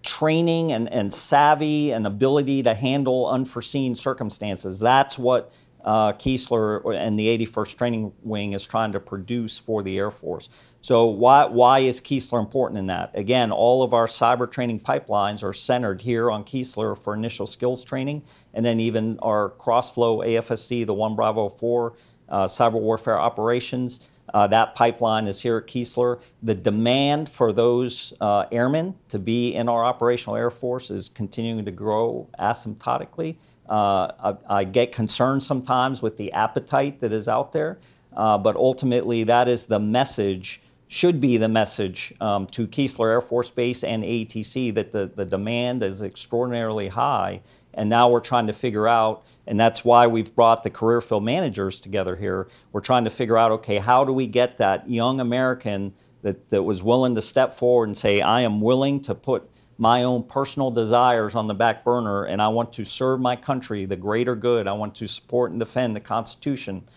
training 0.06 0.72
and, 0.72 0.90
and 0.90 1.12
savvy 1.12 1.90
and 1.90 2.06
ability 2.06 2.62
to 2.62 2.74
handle 2.74 3.28
unforeseen 3.28 3.94
circumstances. 3.94 4.78
That's 4.78 5.18
what 5.18 5.52
uh, 5.86 6.12
Keesler 6.14 6.96
and 6.96 7.18
the 7.18 7.26
81st 7.38 7.76
Training 7.78 8.12
Wing 8.22 8.52
is 8.52 8.66
trying 8.66 8.92
to 8.92 9.00
produce 9.00 9.58
for 9.58 9.82
the 9.82 9.96
Air 9.96 10.10
Force. 10.10 10.50
So, 10.80 11.06
why, 11.06 11.46
why 11.46 11.80
is 11.80 12.00
Keesler 12.00 12.40
important 12.40 12.78
in 12.78 12.86
that? 12.86 13.12
Again, 13.14 13.52
all 13.52 13.82
of 13.82 13.94
our 13.94 14.06
cyber 14.06 14.50
training 14.50 14.80
pipelines 14.80 15.42
are 15.42 15.52
centered 15.52 16.02
here 16.02 16.30
on 16.30 16.44
Keesler 16.44 17.00
for 17.00 17.14
initial 17.14 17.46
skills 17.46 17.84
training, 17.84 18.22
and 18.52 18.64
then 18.64 18.80
even 18.80 19.18
our 19.20 19.50
cross-flow 19.50 20.18
AFSC, 20.18 20.84
the 20.84 20.94
1 20.94 21.16
Bravo 21.16 21.48
4 21.48 21.94
uh, 22.28 22.44
cyber 22.46 22.80
warfare 22.80 23.18
operations. 23.18 24.00
Uh, 24.34 24.46
that 24.48 24.74
pipeline 24.74 25.28
is 25.28 25.40
here 25.40 25.58
at 25.58 25.66
Keesler. 25.66 26.20
The 26.42 26.54
demand 26.54 27.28
for 27.28 27.52
those 27.52 28.12
uh, 28.20 28.46
airmen 28.50 28.96
to 29.08 29.20
be 29.20 29.54
in 29.54 29.68
our 29.68 29.84
operational 29.84 30.36
Air 30.36 30.50
Force 30.50 30.90
is 30.90 31.08
continuing 31.08 31.64
to 31.64 31.70
grow 31.70 32.28
asymptotically. 32.38 33.36
Uh, 33.68 34.36
I, 34.48 34.60
I, 34.60 34.64
get 34.64 34.92
concerned 34.92 35.42
sometimes 35.42 36.00
with 36.00 36.16
the 36.16 36.32
appetite 36.32 37.00
that 37.00 37.12
is 37.12 37.26
out 37.26 37.52
there, 37.52 37.78
uh, 38.16 38.38
but 38.38 38.54
ultimately, 38.54 39.24
that 39.24 39.48
is 39.48 39.66
the 39.66 39.80
message, 39.80 40.60
should 40.86 41.20
be 41.20 41.36
the 41.36 41.48
message 41.48 42.14
um, 42.20 42.46
to 42.48 42.68
Keesler 42.68 43.10
Air 43.10 43.20
Force 43.20 43.50
Base 43.50 43.82
and 43.82 44.04
ATC 44.04 44.72
that 44.74 44.92
the, 44.92 45.10
the 45.12 45.24
demand 45.24 45.82
is 45.82 46.00
extraordinarily 46.00 46.88
high 46.88 47.42
and 47.76 47.90
now 47.90 48.08
we're 48.08 48.20
trying 48.20 48.46
to 48.46 48.52
figure 48.52 48.88
out, 48.88 49.22
and 49.46 49.60
that's 49.60 49.84
why 49.84 50.06
we've 50.06 50.34
brought 50.34 50.62
the 50.62 50.70
career 50.70 51.00
field 51.02 51.24
managers 51.24 51.78
together 51.78 52.16
here. 52.16 52.48
We're 52.72 52.80
trying 52.80 53.04
to 53.04 53.10
figure 53.10 53.36
out, 53.36 53.52
okay, 53.52 53.76
how 53.76 54.04
do 54.04 54.12
we 54.12 54.26
get 54.26 54.58
that 54.58 54.90
young 54.90 55.20
American 55.20 55.92
that, 56.22 56.48
that 56.48 56.62
was 56.62 56.82
willing 56.82 57.14
to 57.14 57.22
step 57.22 57.52
forward 57.52 57.88
and 57.88 57.96
say, 57.96 58.22
I 58.22 58.40
am 58.40 58.62
willing 58.62 59.00
to 59.02 59.14
put 59.14 59.48
my 59.78 60.02
own 60.02 60.22
personal 60.22 60.70
desires 60.70 61.34
on 61.34 61.46
the 61.46 61.54
back 61.54 61.84
burner 61.84 62.24
and 62.24 62.40
I 62.40 62.48
want 62.48 62.72
to 62.74 62.84
serve 62.84 63.20
my 63.20 63.36
country, 63.36 63.84
the 63.84 63.96
greater 63.96 64.34
good. 64.34 64.66
I 64.66 64.72
want 64.72 64.94
to 64.96 65.06
support 65.06 65.50
and 65.50 65.60
defend 65.60 65.94
the 65.94 66.00
Constitution. 66.00 66.88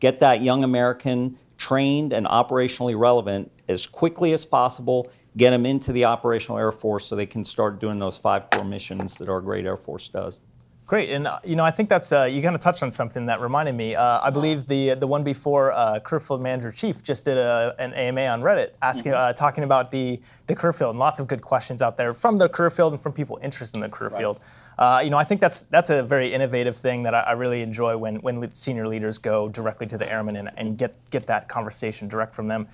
Get 0.00 0.20
that 0.20 0.42
young 0.42 0.64
American 0.64 1.38
trained 1.56 2.12
and 2.12 2.26
operationally 2.26 2.98
relevant 2.98 3.50
as 3.68 3.86
quickly 3.86 4.32
as 4.32 4.44
possible 4.44 5.10
get 5.36 5.50
them 5.50 5.66
into 5.66 5.92
the 5.92 6.04
operational 6.04 6.58
Air 6.58 6.72
Force 6.72 7.06
so 7.06 7.16
they 7.16 7.26
can 7.26 7.44
start 7.44 7.80
doing 7.80 7.98
those 7.98 8.16
five 8.16 8.50
core 8.50 8.64
missions 8.64 9.18
that 9.18 9.28
our 9.28 9.40
great 9.40 9.64
Air 9.64 9.76
Force 9.76 10.08
does. 10.08 10.40
Great, 10.90 11.10
and 11.10 11.24
uh, 11.24 11.38
you 11.44 11.54
know 11.54 11.64
I 11.64 11.70
think 11.70 11.88
that's 11.88 12.10
uh, 12.10 12.24
you 12.24 12.42
kind 12.42 12.56
of 12.56 12.60
touched 12.60 12.82
on 12.82 12.90
something 12.90 13.26
that 13.26 13.40
reminded 13.40 13.76
me. 13.76 13.94
Uh, 13.94 14.18
I 14.24 14.30
believe 14.30 14.66
the 14.66 14.94
the 14.94 15.06
one 15.06 15.22
before 15.22 15.70
uh, 15.70 16.00
Careerfield 16.00 16.42
Manager 16.42 16.72
Chief 16.72 17.00
just 17.00 17.26
did 17.26 17.38
a, 17.38 17.76
an 17.78 17.94
AMA 17.94 18.22
on 18.22 18.42
Reddit 18.42 18.70
asking 18.82 19.12
mm-hmm. 19.12 19.30
Uh, 19.30 19.32
talking 19.32 19.62
about 19.62 19.92
the 19.92 20.20
the 20.48 20.54
career 20.56 20.72
field 20.72 20.90
and 20.90 20.98
lots 20.98 21.20
of 21.20 21.28
good 21.28 21.42
questions 21.42 21.80
out 21.80 21.96
there 21.96 22.12
from 22.12 22.38
the 22.38 22.48
career 22.48 22.70
field 22.70 22.92
and 22.92 23.00
from 23.00 23.12
people 23.12 23.38
interested 23.40 23.76
in 23.76 23.82
the 23.82 23.88
career 23.88 24.10
right. 24.10 24.18
field. 24.18 24.40
Uh, 24.80 25.00
you 25.04 25.10
know 25.10 25.16
I 25.16 25.22
think 25.22 25.40
that's 25.40 25.62
that's 25.62 25.90
a 25.90 26.02
very 26.02 26.32
innovative 26.32 26.76
thing 26.76 27.04
that 27.04 27.14
I, 27.14 27.20
I, 27.20 27.32
really 27.34 27.62
enjoy 27.62 27.96
when 27.96 28.16
when 28.16 28.50
senior 28.50 28.88
leaders 28.88 29.16
go 29.16 29.48
directly 29.48 29.86
to 29.86 29.96
the 29.96 30.12
airmen 30.12 30.34
and, 30.34 30.50
and 30.56 30.76
get 30.76 30.96
get 31.12 31.24
that 31.28 31.46
conversation 31.46 32.08
direct 32.08 32.34
from 32.34 32.48
them. 32.48 32.66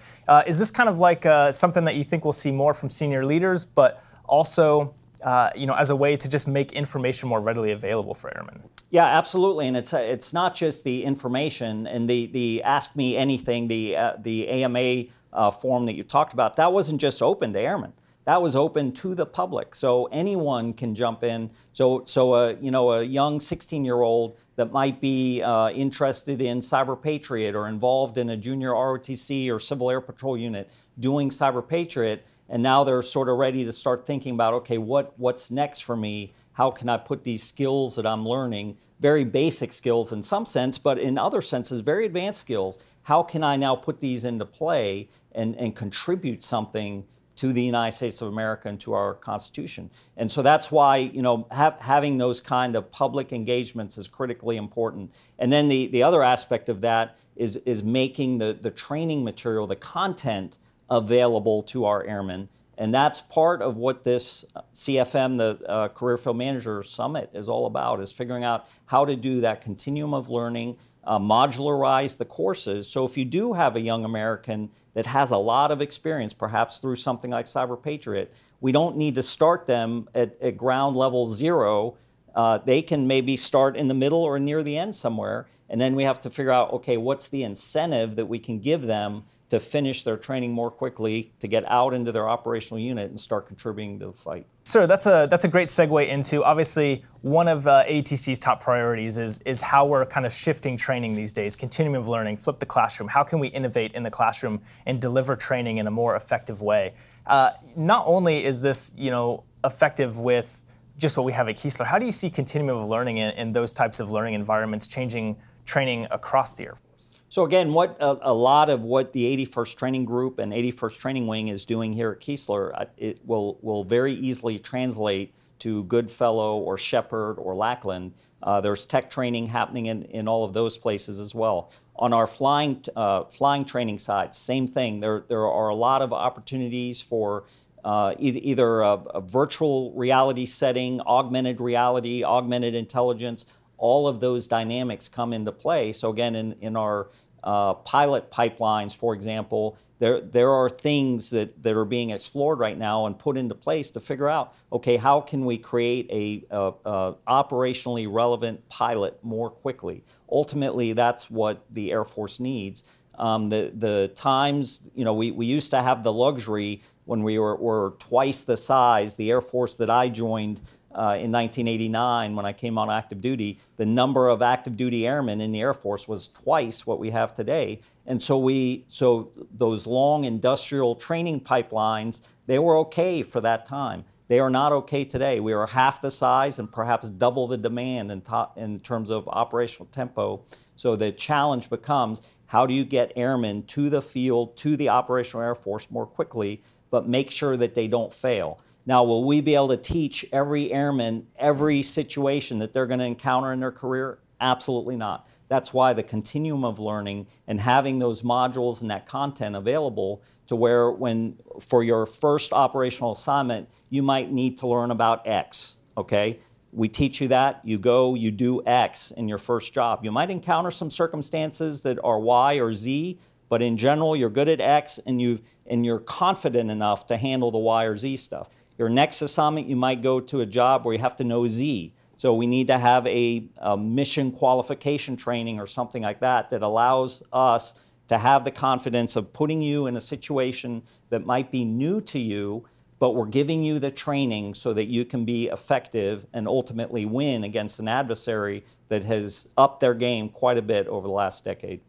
is 0.47 0.59
this 0.59 0.71
kind 0.71 0.89
of 0.89 0.99
like 1.01 1.25
something 1.53 1.85
that 1.85 1.97
you 1.97 2.05
think 2.05 2.25
we'll 2.25 2.33
see 2.33 2.51
more 2.51 2.73
from 2.73 2.89
senior 2.89 3.27
leaders, 3.27 3.67
but 3.67 4.03
also 4.25 4.95
uh, 5.23 5.51
you 5.57 5.67
know, 5.67 5.75
as 5.75 5.91
a 5.91 5.97
way 5.97 6.17
to 6.17 6.29
just 6.29 6.47
make 6.47 6.73
information 6.73 7.29
more 7.29 7.41
readily 7.41 7.73
available 7.73 8.15
for 8.15 8.37
airmen. 8.37 8.63
Yeah, 8.91 9.07
absolutely, 9.07 9.67
and 9.67 9.77
it's 9.77 9.93
uh, 9.95 9.99
it's 9.99 10.33
not 10.33 10.55
just 10.55 10.85
the 10.85 11.05
information 11.05 11.87
and 11.87 12.09
the 12.09 12.27
the 12.27 12.63
ask 12.63 12.95
me 12.97 13.17
anything, 13.17 13.69
the 13.69 13.97
uh, 13.97 14.13
the 14.19 14.49
AMA 14.49 15.05
uh, 15.33 15.51
form 15.51 15.87
that 15.87 15.95
you 15.95 16.03
talked 16.03 16.33
about. 16.33 16.57
That 16.57 16.73
wasn't 16.73 17.01
just 17.01 17.23
open 17.23 17.53
to 17.55 17.61
airmen. 17.61 17.93
That 18.27 18.43
was 18.43 18.57
open 18.57 18.93
to 18.95 19.15
the 19.15 19.25
public, 19.25 19.75
so 19.75 20.07
anyone 20.07 20.73
can 20.73 20.95
jump 20.95 21.23
in. 21.23 21.51
So 21.73 22.03
so 22.07 22.35
a 22.35 22.49
uh, 22.49 22.57
you 22.61 22.71
know 22.71 22.93
a 22.93 23.03
young 23.03 23.41
16 23.41 23.85
year 23.85 24.03
old 24.03 24.37
that 24.57 24.73
might 24.73 25.01
be 25.01 25.43
uh, 25.43 25.71
interested 25.71 26.41
in 26.41 26.59
Cyber 26.59 27.01
Patriot 27.01 27.55
or 27.55 27.69
involved 27.69 28.19
in 28.19 28.31
a 28.31 28.37
junior 28.37 28.71
ROTC 28.71 29.51
or 29.51 29.59
Civil 29.59 29.91
Air 29.91 30.01
Patrol 30.01 30.37
unit 30.37 30.71
doing 30.99 31.31
Cyber 31.31 31.67
Patriot 31.67 32.25
and 32.49 32.63
now 32.63 32.85
they're 32.85 33.03
sort 33.03 33.29
of 33.29 33.37
ready 33.39 33.65
to 33.65 33.73
start 33.73 34.07
thinking 34.07 34.35
about 34.35 34.55
okay 34.55 34.79
what 34.79 35.19
what's 35.19 35.51
next 35.51 35.81
for 35.81 35.97
me? 35.97 36.33
How 36.53 36.71
can 36.71 36.89
i 36.89 36.97
put 36.97 37.25
these 37.25 37.43
skills 37.43 37.97
that 37.97 38.07
i'm 38.07 38.27
learning 38.27 38.77
very 39.01 39.25
basic 39.25 39.73
skills 39.73 40.13
in 40.13 40.23
some 40.23 40.47
sense 40.47 40.79
but 40.79 40.99
in 40.99 41.19
other 41.19 41.41
senses 41.41 41.81
very 41.81 42.07
advanced 42.07 42.41
skills. 42.41 42.79
How 43.03 43.23
can 43.23 43.43
i 43.43 43.57
now 43.57 43.77
put 43.77 44.01
these 44.01 44.25
into 44.25 44.45
play 44.45 45.09
and, 45.33 45.55
and 45.57 45.75
contribute 45.77 46.43
something 46.43 47.05
to 47.37 47.53
the 47.53 47.63
united 47.63 47.95
states 47.95 48.23
of 48.23 48.29
america 48.29 48.69
and 48.69 48.81
to 48.81 48.95
our 48.95 49.15
constitution? 49.15 49.91
And 50.17 50.31
so 50.31 50.43
that's 50.43 50.71
why 50.71 50.97
you 50.97 51.23
know 51.23 51.47
have, 51.51 51.79
having 51.81 52.17
those 52.19 52.41
kind 52.41 52.75
of 52.77 52.91
public 52.91 53.33
engagements 53.33 53.99
is 53.99 54.09
critically 54.09 54.57
important. 54.57 55.13
And 55.39 55.53
then 55.53 55.69
the, 55.69 55.89
the 55.89 56.03
other 56.03 56.23
aspect 56.23 56.69
of 56.69 56.81
that 56.81 57.19
is, 57.37 57.57
is 57.67 57.83
making 57.83 58.39
the, 58.39 58.57
the 58.59 58.71
training 58.71 59.23
material 59.23 59.67
the 59.67 59.77
content 59.77 60.57
available 60.91 61.63
to 61.65 61.85
our 61.85 62.05
airmen. 62.05 62.49
And 62.79 62.95
that's 62.95 63.21
part 63.23 63.63
of 63.63 63.77
what 63.77 64.05
this 64.05 64.45
CFM, 64.75 65.39
the 65.39 65.67
uh, 65.69 65.89
Career 65.89 66.19
Field 66.19 66.37
Manager 66.37 66.83
Summit, 66.83 67.31
is 67.33 67.49
all 67.49 67.67
about, 67.67 68.01
is 68.01 68.13
figuring 68.13 68.45
out 68.45 68.69
how 68.85 69.05
to 69.05 69.17
do 69.17 69.41
that 69.41 69.63
continuum 69.63 70.13
of 70.13 70.29
learning, 70.29 70.77
uh, 71.05 71.19
modularize 71.19 72.19
the 72.19 72.25
courses. 72.25 72.87
So 72.89 73.05
if 73.05 73.17
you 73.17 73.25
do 73.25 73.55
have 73.55 73.77
a 73.77 73.81
young 73.81 74.05
American 74.05 74.71
that 74.95 75.07
has 75.07 75.31
a 75.31 75.37
lot 75.37 75.71
of 75.71 75.81
experience, 75.81 76.35
perhaps 76.35 76.77
through 76.77 76.97
something 76.97 77.31
like 77.31 77.47
Cyber 77.47 77.81
Patriot, 77.83 78.33
we 78.61 78.73
don't 78.73 78.97
need 78.97 79.15
to 79.15 79.23
start 79.23 79.67
them 79.67 80.09
at, 80.15 80.41
at 80.43 80.57
ground 80.57 80.97
level 80.97 81.29
zero. 81.29 81.97
Uh, 82.35 82.59
they 82.59 82.83
can 82.83 83.07
maybe 83.07 83.37
start 83.37 83.77
in 83.77 83.89
the 83.89 83.95
middle 83.95 84.23
or 84.23 84.39
near 84.39 84.63
the 84.63 84.77
end 84.77 84.95
somewhere. 84.95 85.47
And 85.69 85.81
then 85.81 85.95
we 85.95 86.05
have 86.05 86.21
to 86.23 86.31
figure 86.31 86.53
out, 86.53 86.73
okay, 86.75 86.97
what's 86.97 87.29
the 87.29 87.43
incentive 87.43 88.17
that 88.17 88.27
we 88.27 88.39
can 88.39 88.59
give 88.59 88.83
them 88.83 89.25
to 89.49 89.61
finish 89.61 90.03
their 90.03 90.17
training 90.17 90.53
more 90.53 90.71
quickly, 90.71 91.33
to 91.39 91.47
get 91.47 91.65
out 91.71 91.95
into 91.95 92.11
their 92.11 92.29
operational 92.29 92.81
unit 92.81 93.11
and 93.11 93.19
start 93.19 93.47
contributing 93.47 93.99
to 94.01 94.07
the 94.07 94.13
fight. 94.13 94.47
Sir, 94.65 94.87
that's 94.89 95.07
a 95.07 95.29
that's 95.31 95.45
a 95.45 95.49
great 95.49 95.69
segue 95.69 96.09
into 96.09 96.43
obviously 96.43 97.05
one 97.21 97.47
of 97.47 97.69
uh, 97.69 97.85
ATC's 97.85 98.41
top 98.41 98.61
priorities 98.61 99.17
is 99.17 99.39
is 99.41 99.61
how 99.61 99.87
we're 99.87 100.05
kind 100.05 100.27
of 100.27 100.33
shifting 100.33 100.77
training 100.77 101.15
these 101.15 101.33
days, 101.33 101.55
continuum 101.55 102.01
of 102.01 102.09
learning, 102.09 102.37
flip 102.37 102.59
the 102.59 102.67
classroom. 102.67 103.09
How 103.09 103.23
can 103.23 103.39
we 103.39 103.47
innovate 103.49 103.93
in 103.93 104.03
the 104.03 104.11
classroom 104.11 104.61
and 104.85 105.01
deliver 105.01 105.37
training 105.37 105.79
in 105.79 105.87
a 105.87 105.91
more 105.91 106.17
effective 106.17 106.63
way? 106.63 106.95
Uh, 107.27 107.51
not 107.77 108.03
only 108.07 108.45
is 108.45 108.61
this 108.61 108.93
you 108.99 109.11
know 109.11 109.45
effective 109.65 110.19
with 110.19 110.65
just 110.99 111.17
what 111.17 111.25
we 111.25 111.33
have 111.33 111.49
at 111.49 111.57
Keesler, 111.57 111.87
how 111.87 112.01
do 112.01 112.07
you 112.07 112.13
see 112.13 112.29
continuum 112.29 112.79
of 112.79 112.89
learning 112.89 113.19
in, 113.19 113.31
in 113.35 113.53
those 113.53 113.73
types 113.73 114.01
of 114.01 114.11
learning 114.11 114.35
environments 114.35 114.89
changing 114.89 115.37
training 115.65 116.09
across 116.11 116.55
the 116.55 116.65
Force? 116.65 116.81
So 117.29 117.45
again, 117.45 117.73
what 117.73 117.97
a, 118.01 118.31
a, 118.31 118.33
lot 118.33 118.71
of 118.71 118.83
what 118.83 119.13
the 119.13 119.25
81st 119.47 119.77
Training 119.77 120.05
Group 120.05 120.39
and 120.39 120.53
81st 120.53 120.99
Training 120.99 121.27
Wing 121.27 121.49
is 121.49 121.65
doing 121.65 121.93
here 121.93 122.13
at 122.13 122.21
Keesler, 122.21 122.73
uh, 122.81 122.85
it 122.97 123.19
will 123.25 123.59
will 123.63 123.83
very 123.85 124.15
easily 124.15 124.59
translate 124.59 125.35
to 125.61 125.85
Goodfellow 125.85 126.59
or 126.59 126.79
Sheppard 126.79 127.39
or 127.39 127.57
Lackland. 127.57 128.13
Uh, 128.43 128.61
there's 128.61 128.85
tech 128.85 129.11
training 129.11 129.47
happening 129.47 129.87
in, 129.87 130.03
in 130.05 130.29
all 130.29 130.45
of 130.45 130.53
those 130.53 130.79
places 130.79 131.19
as 131.19 131.35
well. 131.35 131.73
On 131.97 132.13
our 132.13 132.27
flying 132.27 132.85
uh, 132.95 133.25
flying 133.25 133.65
training 133.65 133.99
side, 133.99 134.35
same 134.35 134.67
thing. 134.67 135.01
There 135.01 135.25
there 135.29 135.47
are 135.47 135.69
a 135.69 135.75
lot 135.75 136.03
of 136.03 136.13
opportunities 136.13 137.01
for 137.01 137.45
uh, 137.87 138.15
either, 138.19 138.81
a, 138.81 138.95
a 139.15 139.21
virtual 139.21 139.93
reality 139.93 140.45
setting, 140.45 141.01
augmented 141.03 141.61
reality, 141.61 142.25
augmented 142.25 142.75
intelligence, 142.75 143.47
all 143.79 144.09
of 144.09 144.21
those 144.21 144.47
dynamics 144.47 145.09
come 145.09 145.33
into 145.33 145.53
play. 145.53 145.93
So 145.93 146.11
again, 146.11 146.35
in, 146.35 146.53
in 146.61 146.77
our 146.77 147.11
uh, 147.45 147.75
pilot 147.75 148.31
pipelines, 148.31 148.95
for 148.95 149.15
example, 149.15 149.77
there, 149.99 150.21
there 150.21 150.51
are 150.51 150.69
things 150.69 151.31
that, 151.31 151.63
that 151.63 151.75
are 151.77 151.85
being 151.85 152.11
explored 152.11 152.59
right 152.59 152.77
now 152.77 153.07
and 153.07 153.19
put 153.19 153.37
into 153.37 153.55
place 153.55 153.91
to 153.93 154.01
figure 154.01 154.29
out, 154.29 154.55
okay, 154.73 154.97
how 154.97 155.21
can 155.21 155.45
we 155.45 155.57
create 155.57 156.09
a, 156.11 156.45
a, 156.55 156.73
a 156.85 157.15
operationally 157.29 158.07
relevant 158.11 158.69
pilot 158.69 159.19
more 159.23 159.49
quickly? 159.49 160.05
Ultimately, 160.31 160.93
that's 160.93 161.31
what 161.31 161.65
the 161.71 161.93
Air 161.93 162.05
Force 162.05 162.41
needs. 162.41 162.85
Um, 163.19 163.49
the, 163.49 163.73
the 163.75 164.13
times, 164.15 164.91
you 164.95 165.05
know, 165.05 165.15
we, 165.15 165.31
we 165.31 165.47
used 165.47 165.71
to 165.71 165.83
have 165.83 166.03
the 166.03 166.13
luxury 166.13 166.83
when 167.07 167.23
we 167.23 167.39
were, 167.39 167.57
were 167.57 167.95
twice 167.99 168.43
the 168.43 168.57
size. 168.57 169.15
The 169.15 169.31
Air 169.31 169.41
Force 169.41 169.77
that 169.79 169.89
I 169.89 170.09
joined 170.09 170.61
uh, 170.97 171.13
in 171.21 171.31
1989 171.31 172.35
when 172.35 172.47
I 172.47 172.53
came 172.53 172.79
on 172.79 172.91
active 172.91 173.21
duty, 173.21 173.61
the 173.77 173.85
number 173.85 174.29
of 174.29 174.41
active 174.41 174.77
duty 174.77 175.07
airmen 175.07 175.41
in 175.43 175.53
the 175.53 175.61
Air 175.61 175.75
Force 175.75 176.09
was 176.09 176.29
twice 176.29 176.87
what 176.87 176.99
we 176.99 177.11
have 177.11 177.35
today. 177.35 177.81
And 178.07 178.21
so 178.21 178.39
we, 178.39 178.85
so 178.87 179.31
those 179.53 179.87
long 179.87 180.25
industrial 180.25 180.95
training 180.95 181.41
pipelines, 181.41 182.23
they 182.47 182.59
were 182.59 182.79
okay 182.79 183.23
for 183.23 183.41
that 183.43 183.67
time. 183.67 184.05
They 184.29 184.41
are 184.41 184.51
not 184.51 184.73
okay 184.73 185.05
today. 185.05 185.39
We 185.39 185.53
are 185.53 185.67
half 185.67 186.01
the 186.01 186.11
size 186.11 186.59
and 186.59 186.73
perhaps 186.73 187.09
double 187.09 187.47
the 187.47 187.59
demand 187.59 188.11
in, 188.11 188.23
in 188.57 188.81
terms 188.81 189.11
of 189.11 189.29
operational 189.29 189.87
tempo. 189.93 190.43
So 190.75 190.97
the 190.97 191.13
challenge 191.13 191.71
becomes 191.71 192.23
how 192.47 192.67
do 192.67 192.75
you 192.75 192.85
get 192.85 193.13
airmen 193.17 193.65
to 193.65 193.91
the 193.91 194.03
field, 194.03 194.57
to 194.59 194.77
the 194.77 194.89
operational 194.89 195.45
Air 195.45 195.55
Force 195.55 195.91
more 195.91 196.07
quickly, 196.07 196.63
but 196.91 197.09
make 197.09 197.31
sure 197.31 197.57
that 197.57 197.75
they 197.75 197.89
don't 197.89 198.13
fail. 198.13 198.61
Now, 198.87 199.03
will 199.03 199.25
we 199.25 199.41
be 199.41 199.57
able 199.57 199.69
to 199.69 199.77
teach 199.77 200.25
every 200.33 200.73
airman 200.73 201.27
every 201.37 201.83
situation 201.83 202.59
that 202.59 202.73
they're 202.73 202.87
going 202.87 203.01
to 203.01 203.05
encounter 203.05 203.53
in 203.53 203.59
their 203.59 203.73
career? 203.73 204.21
Absolutely 204.41 204.97
not. 204.97 205.29
That's 205.49 205.73
why 205.73 205.93
the 205.93 206.03
continuum 206.03 206.65
of 206.65 206.79
learning 206.79 207.27
and 207.47 207.61
having 207.61 207.99
those 207.99 208.23
modules 208.23 208.81
and 208.81 208.91
that 208.91 209.07
content 209.07 209.57
available 209.57 210.23
to 210.47 210.57
where 210.57 210.91
when 210.91 211.37
for 211.61 211.83
your 211.83 212.07
first 212.07 212.53
operational 212.53 213.13
assignment, 213.13 213.69
you 213.91 214.03
might 214.03 214.31
need 214.31 214.59
to 214.59 214.69
learn 214.69 214.91
about 214.91 215.27
X, 215.27 215.77
okay? 215.97 216.39
We 216.73 216.89
teach 216.89 217.21
you 217.21 217.29
that, 217.29 217.61
you 217.65 217.79
go, 217.79 218.15
you 218.15 218.31
do 218.31 218.65
X 218.67 219.11
in 219.11 219.29
your 219.29 219.39
first 219.39 219.73
job. 219.73 220.05
You 220.05 220.13
might 220.13 220.31
encounter 220.31 220.71
some 220.71 220.91
circumstances 220.91 221.83
that 221.83 221.99
are 222.05 222.21
Y 222.21 222.55
or 222.55 222.73
Z, 222.73 223.19
but 223.49 223.63
in 223.63 223.77
general, 223.77 224.17
you're 224.17 224.31
good 224.31 224.49
at 224.49 224.61
X 224.61 225.01
and 225.07 225.21
you 225.21 225.41
and 225.67 225.85
you're 225.87 226.01
confident 226.01 226.71
enough 226.71 227.07
to 227.07 227.17
handle 227.17 227.51
the 227.51 227.59
Y 227.59 227.85
or 227.85 227.97
Z 227.97 228.17
stuff. 228.19 228.51
Your 228.79 228.89
next 228.89 229.23
assignment, 229.23 229.69
you 229.69 229.77
might 229.77 230.03
go 230.03 230.21
to 230.21 230.41
a 230.41 230.47
job 230.47 230.85
where 230.85 230.95
you 230.95 231.01
have 231.01 231.17
to 231.17 231.25
know 231.25 231.47
Z. 231.47 231.95
So 232.17 232.35
we 232.35 232.47
need 232.47 232.67
to 232.69 232.79
have 232.79 233.07
a, 233.07 233.49
a, 233.59 233.77
mission 233.77 234.33
qualification 234.33 235.17
training 235.17 235.61
or 235.61 235.67
something 235.67 236.03
like 236.03 236.21
that 236.21 236.51
that 236.51 236.63
allows 236.63 237.23
us 237.33 237.75
to 238.09 238.19
have 238.19 238.45
the 238.45 238.51
confidence 238.51 239.17
of 239.17 239.33
putting 239.33 239.61
you 239.61 239.87
in 239.87 239.97
a 239.97 240.01
situation 240.01 240.83
that 241.11 241.27
might 241.27 241.51
be 241.51 241.65
new 241.65 242.01
to 242.01 242.19
you, 242.19 242.67
but 242.99 243.15
we're 243.15 243.27
giving 243.27 243.63
you 243.63 243.79
the 243.79 243.91
training 243.91 244.55
so 244.55 244.73
that 244.73 244.87
you 244.87 245.05
can 245.05 245.25
be 245.25 245.49
effective 245.49 246.27
and 246.33 246.49
ultimately 246.49 247.05
win 247.05 247.45
against 247.45 247.81
an 247.81 247.89
adversary 247.89 248.65
that 248.89 249.05
has 249.05 249.49
upped 249.59 249.81
their 249.81 249.95
game 249.95 250.29
quite 250.29 250.57
a 250.57 250.63
bit 250.63 250.87
over 250.87 251.07
the 251.07 251.13
last 251.13 251.45
decade. 251.45 251.81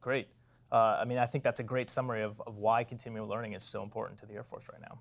Great. 0.00 0.28
Uh, 0.70 0.98
I 1.00 1.04
mean, 1.04 1.18
I 1.18 1.26
think 1.26 1.42
that's 1.42 1.60
a 1.60 1.64
great 1.64 1.90
summary 1.90 2.22
of, 2.22 2.40
of 2.46 2.58
why 2.58 2.84
continuing 2.84 3.28
learning 3.28 3.54
is 3.54 3.62
so 3.62 3.82
important 3.82 4.18
to 4.20 4.26
the 4.26 4.34
Air 4.34 4.44
Force 4.44 4.68
right 4.72 4.80
now. 4.80 4.98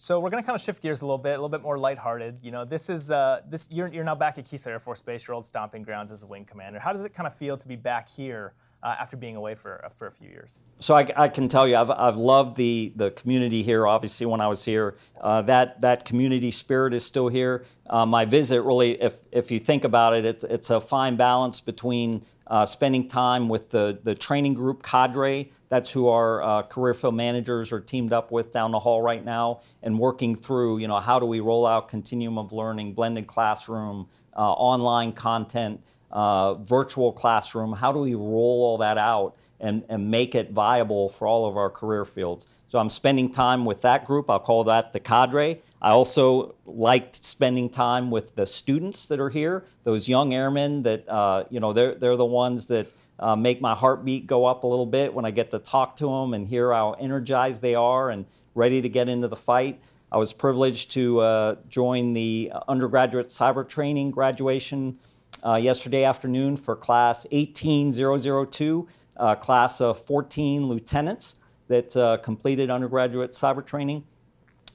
So 0.00 0.20
we're 0.20 0.30
going 0.30 0.40
to 0.40 0.46
kind 0.46 0.54
of 0.54 0.62
shift 0.62 0.80
gears 0.80 1.02
a 1.02 1.04
little 1.04 1.18
bit, 1.18 1.30
a 1.30 1.32
little 1.32 1.48
bit 1.48 1.60
more 1.60 1.76
lighthearted. 1.76 2.38
You 2.40 2.52
know, 2.52 2.64
this 2.64 2.88
is 2.88 3.10
uh, 3.10 3.40
this 3.48 3.68
you're, 3.72 3.88
you're 3.88 4.04
now 4.04 4.14
back 4.14 4.38
at 4.38 4.44
Keesler 4.44 4.68
Air 4.68 4.78
Force 4.78 5.02
Base, 5.02 5.26
your 5.26 5.34
old 5.34 5.44
stomping 5.44 5.82
grounds 5.82 6.12
as 6.12 6.22
a 6.22 6.26
wing 6.28 6.44
commander. 6.44 6.78
How 6.78 6.92
does 6.92 7.04
it 7.04 7.12
kind 7.12 7.26
of 7.26 7.34
feel 7.34 7.56
to 7.56 7.66
be 7.66 7.74
back 7.74 8.08
here 8.08 8.54
uh, 8.84 8.94
after 8.96 9.16
being 9.16 9.34
away 9.34 9.56
for 9.56 9.84
uh, 9.84 9.88
for 9.88 10.06
a 10.06 10.12
few 10.12 10.28
years? 10.28 10.60
So 10.78 10.94
I, 10.94 11.10
I, 11.16 11.28
can 11.28 11.48
tell 11.48 11.66
you, 11.66 11.74
I've, 11.74 11.90
I've 11.90 12.16
loved 12.16 12.56
the 12.56 12.92
the 12.94 13.10
community 13.10 13.64
here. 13.64 13.88
Obviously, 13.88 14.24
when 14.24 14.40
I 14.40 14.46
was 14.46 14.64
here, 14.64 14.96
uh, 15.20 15.42
that 15.42 15.80
that 15.80 16.04
community 16.04 16.52
spirit 16.52 16.94
is 16.94 17.04
still 17.04 17.26
here. 17.26 17.64
Uh, 17.90 18.06
my 18.06 18.24
visit 18.24 18.62
really, 18.62 19.02
if 19.02 19.22
if 19.32 19.50
you 19.50 19.58
think 19.58 19.82
about 19.82 20.14
it, 20.14 20.24
it's, 20.24 20.44
it's 20.44 20.70
a 20.70 20.80
fine 20.80 21.16
balance 21.16 21.60
between 21.60 22.24
uh, 22.46 22.64
spending 22.64 23.08
time 23.08 23.48
with 23.48 23.70
the 23.70 23.98
the 24.04 24.14
training 24.14 24.54
group 24.54 24.84
cadre 24.84 25.50
that's 25.68 25.90
who 25.90 26.08
our 26.08 26.42
uh, 26.42 26.62
career 26.62 26.94
field 26.94 27.14
managers 27.14 27.72
are 27.72 27.80
teamed 27.80 28.12
up 28.12 28.30
with 28.30 28.52
down 28.52 28.70
the 28.70 28.78
hall 28.78 29.02
right 29.02 29.24
now 29.24 29.60
and 29.82 29.98
working 29.98 30.34
through, 30.34 30.78
you 30.78 30.88
know, 30.88 30.98
how 30.98 31.18
do 31.18 31.26
we 31.26 31.40
roll 31.40 31.66
out 31.66 31.88
continuum 31.88 32.38
of 32.38 32.52
learning, 32.52 32.94
blended 32.94 33.26
classroom, 33.26 34.08
uh, 34.36 34.52
online 34.52 35.12
content, 35.12 35.80
uh, 36.10 36.54
virtual 36.54 37.12
classroom. 37.12 37.72
How 37.72 37.92
do 37.92 37.98
we 37.98 38.14
roll 38.14 38.62
all 38.64 38.78
that 38.78 38.96
out 38.96 39.36
and, 39.60 39.84
and 39.88 40.10
make 40.10 40.34
it 40.34 40.52
viable 40.52 41.08
for 41.08 41.26
all 41.26 41.46
of 41.46 41.56
our 41.56 41.68
career 41.68 42.04
fields? 42.04 42.46
So 42.68 42.78
I'm 42.78 42.90
spending 42.90 43.32
time 43.32 43.64
with 43.64 43.80
that 43.82 44.04
group. 44.04 44.30
I'll 44.30 44.38
call 44.38 44.64
that 44.64 44.92
the 44.92 45.00
cadre. 45.00 45.60
I 45.80 45.90
also 45.90 46.54
liked 46.66 47.24
spending 47.24 47.70
time 47.70 48.10
with 48.10 48.34
the 48.34 48.46
students 48.46 49.06
that 49.08 49.20
are 49.20 49.30
here, 49.30 49.64
those 49.84 50.08
young 50.08 50.34
airmen 50.34 50.82
that, 50.82 51.08
uh, 51.08 51.44
you 51.50 51.60
know, 51.60 51.72
they're, 51.72 51.94
they're 51.94 52.16
the 52.16 52.24
ones 52.24 52.66
that 52.66 52.86
uh, 53.18 53.36
make 53.36 53.60
my 53.60 53.74
heartbeat 53.74 54.26
go 54.26 54.44
up 54.44 54.64
a 54.64 54.66
little 54.66 54.86
bit 54.86 55.12
when 55.12 55.24
I 55.24 55.30
get 55.30 55.50
to 55.50 55.58
talk 55.58 55.96
to 55.96 56.06
them 56.06 56.34
and 56.34 56.46
hear 56.46 56.72
how 56.72 56.92
energized 56.92 57.62
they 57.62 57.74
are 57.74 58.10
and 58.10 58.26
ready 58.54 58.80
to 58.80 58.88
get 58.88 59.08
into 59.08 59.28
the 59.28 59.36
fight. 59.36 59.80
I 60.10 60.16
was 60.16 60.32
privileged 60.32 60.90
to 60.92 61.20
uh, 61.20 61.56
join 61.68 62.14
the 62.14 62.52
undergraduate 62.66 63.26
cyber 63.26 63.68
training 63.68 64.10
graduation 64.10 64.98
uh, 65.44 65.58
yesterday 65.60 66.04
afternoon 66.04 66.56
for 66.56 66.74
class 66.74 67.26
18002, 67.30 68.88
uh, 69.16 69.34
class 69.34 69.80
of 69.80 70.02
14 70.02 70.66
lieutenants 70.66 71.38
that 71.68 71.96
uh, 71.96 72.16
completed 72.18 72.70
undergraduate 72.70 73.32
cyber 73.32 73.64
training. 73.64 74.04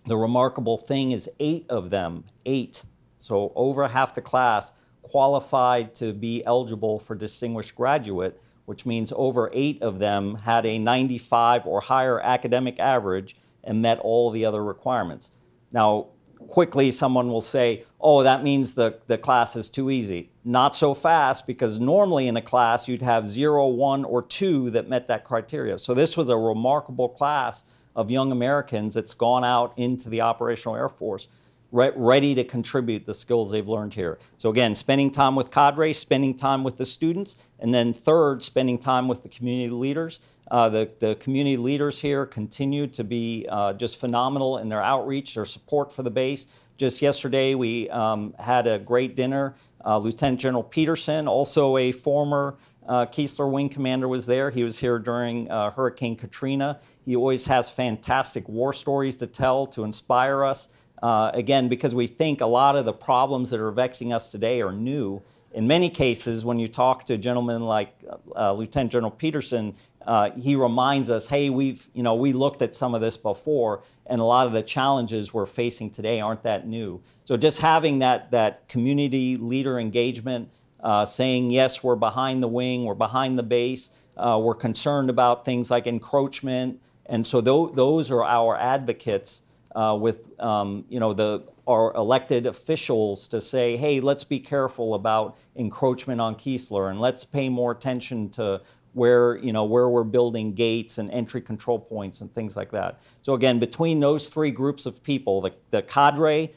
The 0.06 0.18
remarkable 0.18 0.78
thing 0.78 1.12
is, 1.12 1.30
eight 1.40 1.66
of 1.70 1.90
them, 1.90 2.26
eight, 2.46 2.84
so 3.18 3.54
over 3.56 3.88
half 3.88 4.14
the 4.14 4.22
class, 4.22 4.72
qualified 5.04 5.94
to 5.96 6.14
be 6.14 6.44
eligible 6.46 6.98
for 6.98 7.14
distinguished 7.14 7.76
graduate, 7.76 8.42
which 8.66 8.86
means 8.86 9.14
over 9.16 9.52
eight 9.54 9.82
of 9.84 10.00
them 10.00 10.36
had 10.36 10.66
a 10.66 10.80
95 10.80 11.68
or 11.68 11.82
higher 11.82 12.20
academic 12.20 12.80
average 12.80 13.36
and 13.64 13.82
met 13.82 14.00
all 14.00 14.32
the 14.32 14.46
other 14.46 14.64
requirements. 14.64 15.30
Now, 15.72 16.08
quickly 16.48 16.92
someone 16.92 17.28
will 17.30 17.42
say, 17.42 17.84
oh, 18.00 18.24
that 18.24 18.44
means 18.44 18.74
the, 18.74 19.00
the 19.08 19.18
class 19.18 19.56
is 19.56 19.70
too 19.70 19.90
easy. 19.90 20.30
Not 20.44 20.76
so 20.76 20.94
fast, 20.94 21.48
because 21.48 21.80
normally 21.80 22.28
in 22.28 22.38
a 22.38 22.42
class 22.42 22.88
you'd 22.88 23.02
have 23.02 23.28
zero, 23.28 23.68
one, 23.68 24.04
or 24.04 24.22
two 24.22 24.70
that 24.72 24.90
met 24.90 25.08
that 25.08 25.24
criteria. 25.24 25.78
So 25.78 25.94
this 25.94 26.18
was 26.18 26.30
a 26.30 26.38
remarkable 26.38 27.10
class 27.10 27.64
of 27.96 28.10
young 28.10 28.32
Americans 28.32 28.96
that's 28.96 29.14
gone 29.14 29.44
out 29.44 29.78
into 29.78 30.10
the 30.10 30.22
operational 30.22 30.76
Air 30.76 30.90
Force 30.90 31.28
re- 31.74 31.92
ready 31.96 32.34
to 32.36 32.46
contribute 32.46 33.06
the 33.06 33.14
skills 33.14 33.52
they've 33.52 33.68
learned 33.68 33.94
here. 33.94 34.20
So 34.38 34.50
again, 34.50 34.74
spending 34.76 35.12
time 35.12 35.36
with 35.36 35.52
cadre, 35.52 35.92
spending 35.92 36.36
time 36.36 36.64
with 36.64 36.78
the 36.78 36.86
students, 36.86 37.36
and 37.60 37.74
then 37.74 37.92
third, 37.94 38.42
spending 38.42 38.78
time 38.78 39.10
with 39.10 39.24
the 39.24 39.30
community 39.30 39.70
leaders. 39.70 40.22
Uh, 40.52 40.70
the, 40.70 40.94
the 41.00 41.16
community 41.16 41.58
leaders 41.58 42.00
here 42.00 42.26
continue 42.26 42.86
to 42.86 43.04
be 43.04 43.48
uh, 43.50 43.74
just 43.74 44.00
phenomenal 44.00 44.60
in 44.60 44.70
their 44.70 44.84
outreach, 44.84 45.34
their 45.34 45.46
support 45.46 45.92
for 45.92 46.04
the 46.04 46.12
base. 46.12 46.46
Just 46.78 47.02
yesterday, 47.02 47.56
we 47.56 47.90
um, 47.90 48.34
had 48.40 48.68
a 48.68 48.78
great 48.78 49.16
dinner. 49.16 49.56
Uh, 49.84 49.98
Lieutenant 49.98 50.40
General 50.40 50.64
Peterson, 50.64 51.28
also 51.28 51.78
a 51.78 51.92
former 51.92 52.58
uh, 52.88 53.06
Keesler 53.06 53.50
Wing 53.50 53.70
Commander, 53.70 54.08
was 54.08 54.26
there. 54.26 54.50
He 54.50 54.64
was 54.64 54.80
here 54.80 55.00
during 55.00 55.50
uh, 55.50 55.72
Hurricane 55.72 56.16
Katrina. 56.16 56.80
He 57.06 57.16
always 57.16 57.46
has 57.46 57.70
fantastic 57.70 58.48
war 58.48 58.74
stories 58.74 59.18
to 59.18 59.28
tell 59.28 59.66
to 59.68 59.84
inspire 59.84 60.44
us. 60.44 60.70
Uh, 61.04 61.30
again, 61.34 61.68
because 61.68 61.94
we 61.94 62.08
think 62.08 62.40
a 62.40 62.46
lot 62.46 62.78
of 62.78 62.86
the 62.86 62.94
problems 62.94 63.50
that 63.50 63.60
are 63.60 63.72
vexing 63.72 64.14
us 64.14 64.32
today 64.32 64.62
are 64.62 64.72
new. 64.72 65.22
In 65.52 65.68
many 65.68 65.90
cases, 65.90 66.46
when 66.46 66.60
you 66.60 66.68
talk 66.70 67.04
to 67.08 67.16
a 67.16 67.18
gentleman 67.18 67.64
like 67.64 67.94
uh, 68.38 68.54
Lieutenant 68.54 68.94
General 68.94 69.12
Peterson, 69.12 69.76
uh, 70.08 70.32
he 70.32 70.56
reminds 70.56 71.10
us, 71.10 71.28
hey, 71.28 71.50
we've, 71.50 71.90
you 71.94 72.04
know, 72.04 72.16
we 72.16 72.32
looked 72.32 72.62
at 72.62 72.74
some 72.74 72.96
of 72.96 73.02
this 73.02 73.18
before, 73.18 73.84
and 74.06 74.22
a 74.22 74.24
lot 74.24 74.48
of 74.48 74.54
the 74.54 74.64
challenges 74.64 75.34
we're 75.34 75.46
facing 75.46 75.92
today 75.92 76.22
aren't 76.22 76.44
that 76.44 76.68
new. 76.68 77.02
So 77.26 77.36
just 77.36 77.60
having 77.60 78.00
that, 78.00 78.32
that 78.32 78.70
community 78.70 79.36
leader 79.36 79.80
engagement, 79.80 80.50
uh, 80.80 81.04
saying, 81.04 81.52
yes, 81.52 81.84
we're 81.84 81.98
behind 81.98 82.42
the 82.42 82.48
wing, 82.48 82.86
we're 82.86 82.94
behind 82.94 83.38
the 83.38 83.44
base, 83.44 83.90
uh, 84.16 84.40
we're 84.42 84.56
concerned 84.56 85.10
about 85.10 85.44
things 85.44 85.70
like 85.70 85.86
encroachment, 85.86 86.80
and 87.08 87.28
so 87.28 87.42
th- 87.42 87.76
those 87.76 88.10
are 88.10 88.24
our 88.24 88.56
advocates 88.56 89.42
uh, 89.76 89.98
with 90.00 90.40
um, 90.40 90.86
you 90.90 91.00
know 91.00 91.14
the 91.14 91.44
our 91.68 91.94
elected 91.94 92.46
officials 92.46 93.28
to 93.30 93.40
say, 93.40 93.78
hey, 93.78 94.00
let's 94.02 94.24
be 94.24 94.40
careful 94.40 94.96
about 94.96 95.38
encroachment 95.56 96.20
on 96.20 96.36
Keesler 96.36 96.90
and 96.90 97.00
let's 97.00 97.24
pay 97.24 97.48
more 97.48 97.72
attention 97.72 98.30
to 98.32 98.62
where 98.94 99.38
you 99.38 99.52
know 99.52 99.64
where 99.64 99.90
we're 99.90 100.04
building 100.04 100.54
gates 100.54 100.98
and 100.98 101.10
entry 101.12 101.42
control 101.42 101.80
points 101.80 102.22
and 102.22 102.34
things 102.34 102.56
like 102.56 102.72
that. 102.72 103.00
So 103.22 103.34
again, 103.34 103.60
between 103.60 104.00
those 104.00 104.30
three 104.30 104.52
groups 104.52 104.86
of 104.86 105.02
people, 105.04 105.42
the, 105.42 105.52
the 105.72 105.82
cadre, 105.82 106.54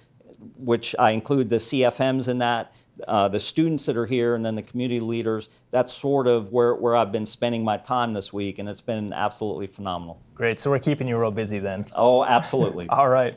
which 0.56 0.94
I 0.98 1.12
include 1.12 1.48
the 1.48 1.56
CFMs 1.56 2.28
in 2.28 2.38
that, 2.38 2.74
uh, 3.06 3.28
the 3.28 3.40
students 3.40 3.86
that 3.86 3.96
are 3.96 4.06
here 4.06 4.34
and 4.34 4.44
then 4.44 4.54
the 4.54 4.62
community 4.62 5.00
leaders. 5.00 5.48
That's 5.70 5.92
sort 5.92 6.26
of 6.26 6.52
where, 6.52 6.74
where 6.74 6.96
I've 6.96 7.12
been 7.12 7.26
spending 7.26 7.64
my 7.64 7.76
time 7.76 8.12
this 8.12 8.32
week, 8.32 8.58
and 8.58 8.68
it's 8.68 8.80
been 8.80 9.12
absolutely 9.12 9.66
phenomenal. 9.66 10.20
Great. 10.34 10.58
So 10.58 10.70
we're 10.70 10.78
keeping 10.78 11.08
you 11.08 11.18
real 11.18 11.30
busy 11.30 11.58
then. 11.58 11.86
Oh, 11.94 12.24
absolutely. 12.24 12.88
All 12.90 13.08
right. 13.08 13.34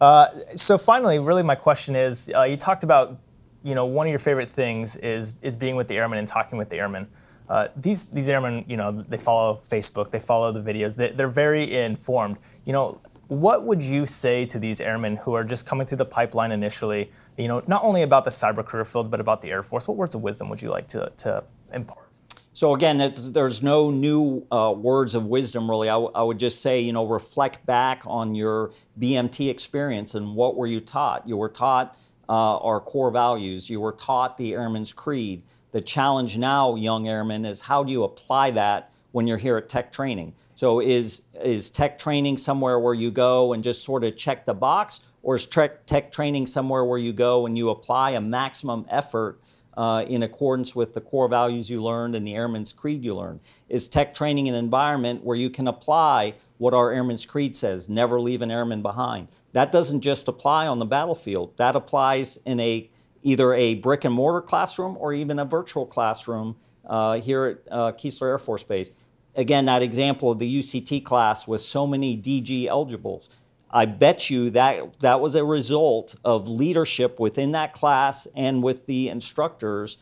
Uh, 0.00 0.28
so 0.56 0.78
finally, 0.78 1.18
really, 1.18 1.42
my 1.42 1.54
question 1.54 1.96
is: 1.96 2.30
uh, 2.34 2.42
you 2.42 2.56
talked 2.56 2.84
about, 2.84 3.18
you 3.62 3.74
know, 3.74 3.86
one 3.86 4.06
of 4.06 4.10
your 4.10 4.18
favorite 4.18 4.50
things 4.50 4.96
is 4.96 5.34
is 5.42 5.56
being 5.56 5.76
with 5.76 5.88
the 5.88 5.96
airmen 5.96 6.18
and 6.18 6.26
talking 6.26 6.58
with 6.58 6.68
the 6.68 6.76
airmen. 6.76 7.08
Uh, 7.48 7.68
these 7.76 8.06
these 8.06 8.28
airmen, 8.28 8.64
you 8.66 8.76
know, 8.76 8.90
they 8.92 9.18
follow 9.18 9.60
Facebook, 9.68 10.10
they 10.10 10.20
follow 10.20 10.52
the 10.52 10.60
videos, 10.60 10.96
they, 10.96 11.10
they're 11.10 11.28
very 11.28 11.76
informed. 11.76 12.38
You 12.64 12.72
know, 12.72 13.00
what 13.32 13.64
would 13.64 13.82
you 13.82 14.04
say 14.04 14.44
to 14.44 14.58
these 14.58 14.80
airmen 14.80 15.16
who 15.16 15.32
are 15.32 15.42
just 15.42 15.64
coming 15.64 15.86
through 15.86 15.96
the 15.96 16.04
pipeline 16.04 16.52
initially, 16.52 17.10
you 17.38 17.48
know, 17.48 17.62
not 17.66 17.82
only 17.82 18.02
about 18.02 18.24
the 18.24 18.30
cyber 18.30 18.64
career 18.64 18.84
field, 18.84 19.10
but 19.10 19.20
about 19.20 19.40
the 19.40 19.50
Air 19.50 19.62
Force? 19.62 19.88
What 19.88 19.96
words 19.96 20.14
of 20.14 20.22
wisdom 20.22 20.50
would 20.50 20.60
you 20.60 20.68
like 20.68 20.86
to, 20.88 21.10
to 21.18 21.42
impart? 21.72 22.08
So 22.52 22.74
again, 22.74 23.14
there's 23.16 23.62
no 23.62 23.90
new 23.90 24.46
uh, 24.52 24.74
words 24.76 25.14
of 25.14 25.26
wisdom 25.26 25.70
really. 25.70 25.88
I, 25.88 25.94
w- 25.94 26.10
I 26.14 26.22
would 26.22 26.38
just 26.38 26.60
say, 26.60 26.80
you 26.80 26.92
know, 26.92 27.06
reflect 27.06 27.64
back 27.64 28.02
on 28.04 28.34
your 28.34 28.72
BMT 29.00 29.48
experience 29.48 30.14
and 30.14 30.36
what 30.36 30.54
were 30.54 30.66
you 30.66 30.80
taught? 30.80 31.26
You 31.26 31.38
were 31.38 31.48
taught 31.48 31.96
uh, 32.28 32.58
our 32.58 32.80
core 32.80 33.10
values. 33.10 33.70
You 33.70 33.80
were 33.80 33.92
taught 33.92 34.36
the 34.36 34.52
Airman's 34.52 34.92
Creed. 34.92 35.42
The 35.70 35.80
challenge 35.80 36.36
now, 36.36 36.74
young 36.74 37.08
airmen, 37.08 37.46
is 37.46 37.62
how 37.62 37.82
do 37.82 37.90
you 37.90 38.04
apply 38.04 38.50
that 38.50 38.92
when 39.12 39.26
you're 39.26 39.38
here 39.38 39.56
at 39.56 39.70
tech 39.70 39.90
training? 39.90 40.34
So 40.62 40.78
is 40.78 41.22
is 41.42 41.70
tech 41.70 41.98
training 41.98 42.38
somewhere 42.38 42.78
where 42.78 42.94
you 42.94 43.10
go 43.10 43.52
and 43.52 43.64
just 43.64 43.82
sort 43.82 44.04
of 44.04 44.16
check 44.16 44.46
the 44.46 44.54
box, 44.54 45.00
or 45.24 45.34
is 45.34 45.44
tech, 45.44 45.86
tech 45.86 46.12
training 46.12 46.46
somewhere 46.46 46.84
where 46.84 47.00
you 47.00 47.12
go 47.12 47.46
and 47.46 47.58
you 47.58 47.70
apply 47.70 48.12
a 48.12 48.20
maximum 48.20 48.86
effort 48.88 49.40
uh, 49.76 50.04
in 50.06 50.22
accordance 50.22 50.72
with 50.72 50.94
the 50.94 51.00
core 51.00 51.26
values 51.26 51.68
you 51.68 51.82
learned 51.82 52.14
and 52.14 52.24
the 52.24 52.36
Airman's 52.36 52.72
Creed 52.72 53.04
you 53.04 53.12
learned? 53.16 53.40
Is 53.68 53.88
tech 53.88 54.14
training 54.14 54.48
an 54.48 54.54
environment 54.54 55.24
where 55.24 55.36
you 55.36 55.50
can 55.50 55.66
apply 55.66 56.34
what 56.58 56.74
our 56.74 56.92
Airman's 56.92 57.26
Creed 57.26 57.56
says, 57.56 57.88
never 57.88 58.20
leave 58.20 58.40
an 58.40 58.52
airman 58.52 58.82
behind? 58.82 59.26
That 59.54 59.72
doesn't 59.72 60.02
just 60.02 60.28
apply 60.28 60.68
on 60.68 60.78
the 60.78 60.86
battlefield. 60.86 61.56
That 61.56 61.74
applies 61.74 62.38
in 62.46 62.60
a 62.60 62.88
either 63.24 63.52
a 63.52 63.74
brick 63.74 64.04
and 64.04 64.14
mortar 64.14 64.40
classroom 64.40 64.96
or 65.00 65.12
even 65.12 65.40
a 65.40 65.44
virtual 65.44 65.86
classroom 65.86 66.54
uh, 66.86 67.14
here 67.14 67.46
at 67.46 67.72
uh, 67.72 67.92
Keesler 67.92 68.28
Air 68.28 68.38
Force 68.38 68.62
Base 68.62 68.92
again, 69.34 69.66
that 69.66 69.82
example 69.82 70.30
of 70.30 70.38
the 70.38 70.58
UCT 70.58 71.04
class 71.04 71.46
with 71.46 71.60
so 71.60 71.86
many 71.86 72.16
DG 72.16 72.66
eligibles. 72.66 73.30
I 73.70 73.86
bet 73.86 74.28
you 74.28 74.50
that 74.50 75.00
that 75.00 75.20
was 75.20 75.34
a 75.34 75.44
result 75.44 76.14
of 76.24 76.48
leadership 76.48 77.18
within 77.18 77.52
that 77.52 77.72
class 77.72 78.26
and 78.34 78.62
with 78.62 78.86
the 78.86 79.08
instructors 79.08 79.96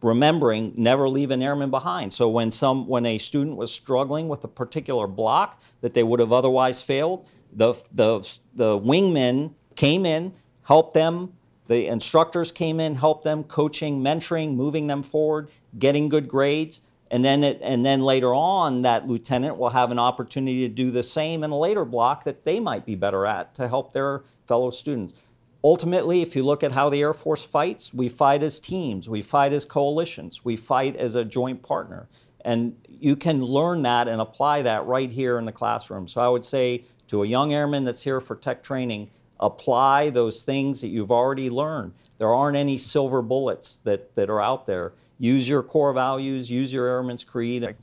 remembering 0.00 0.72
never 0.76 1.08
leave 1.08 1.30
an 1.30 1.42
airman 1.42 1.70
behind. 1.70 2.12
So 2.12 2.28
when 2.28 2.50
some 2.50 2.86
when 2.86 3.06
a 3.06 3.18
student 3.18 3.56
was 3.56 3.72
struggling 3.72 4.28
with 4.28 4.44
a 4.44 4.48
particular 4.48 5.06
block 5.06 5.60
that 5.80 5.94
they 5.94 6.02
would 6.02 6.20
have 6.20 6.32
otherwise 6.32 6.80
failed, 6.82 7.26
the 7.52 7.74
the 7.92 8.20
the 8.54 8.78
wingmen 8.78 9.54
came 9.76 10.06
in, 10.06 10.32
helped 10.62 10.94
them, 10.94 11.34
the 11.66 11.86
instructors 11.86 12.52
came 12.52 12.80
in, 12.80 12.96
helped 12.96 13.24
them, 13.24 13.44
coaching, 13.44 14.00
mentoring, 14.00 14.54
moving 14.54 14.86
them 14.86 15.02
forward, 15.02 15.50
getting 15.78 16.08
good 16.08 16.28
grades. 16.28 16.82
And 17.10 17.24
then, 17.24 17.44
it, 17.44 17.60
and 17.62 17.84
then 17.84 18.00
later 18.00 18.34
on, 18.34 18.82
that 18.82 19.06
lieutenant 19.06 19.56
will 19.56 19.70
have 19.70 19.90
an 19.90 19.98
opportunity 19.98 20.66
to 20.66 20.74
do 20.74 20.90
the 20.90 21.02
same 21.02 21.44
in 21.44 21.50
a 21.50 21.58
later 21.58 21.84
block 21.84 22.24
that 22.24 22.44
they 22.44 22.58
might 22.58 22.86
be 22.86 22.94
better 22.94 23.26
at 23.26 23.54
to 23.56 23.68
help 23.68 23.92
their 23.92 24.22
fellow 24.46 24.70
students. 24.70 25.14
Ultimately, 25.62 26.22
if 26.22 26.36
you 26.36 26.44
look 26.44 26.62
at 26.62 26.72
how 26.72 26.90
the 26.90 27.00
Air 27.00 27.14
Force 27.14 27.44
fights, 27.44 27.94
we 27.94 28.08
fight 28.08 28.42
as 28.42 28.60
teams, 28.60 29.08
we 29.08 29.22
fight 29.22 29.52
as 29.52 29.64
coalitions, 29.64 30.44
we 30.44 30.56
fight 30.56 30.96
as 30.96 31.14
a 31.14 31.24
joint 31.24 31.62
partner. 31.62 32.08
And 32.44 32.76
you 32.86 33.16
can 33.16 33.42
learn 33.42 33.82
that 33.82 34.06
and 34.06 34.20
apply 34.20 34.62
that 34.62 34.84
right 34.84 35.10
here 35.10 35.38
in 35.38 35.46
the 35.46 35.52
classroom. 35.52 36.06
So 36.06 36.20
I 36.20 36.28
would 36.28 36.44
say 36.44 36.84
to 37.08 37.22
a 37.22 37.26
young 37.26 37.54
airman 37.54 37.84
that's 37.84 38.02
here 38.02 38.20
for 38.20 38.36
tech 38.36 38.62
training, 38.62 39.10
apply 39.40 40.10
those 40.10 40.42
things 40.42 40.80
that 40.82 40.88
you've 40.88 41.10
already 41.10 41.48
learned. 41.48 41.92
There 42.18 42.32
aren't 42.32 42.56
any 42.56 42.76
silver 42.76 43.22
bullets 43.22 43.76
that, 43.84 44.14
that 44.16 44.28
are 44.28 44.40
out 44.40 44.66
there 44.66 44.92
use 45.18 45.48
your 45.48 45.62
core 45.62 45.92
values, 45.92 46.50
use 46.50 46.72
your 46.72 46.86
Airman's 46.86 47.24
Creed. 47.24 47.74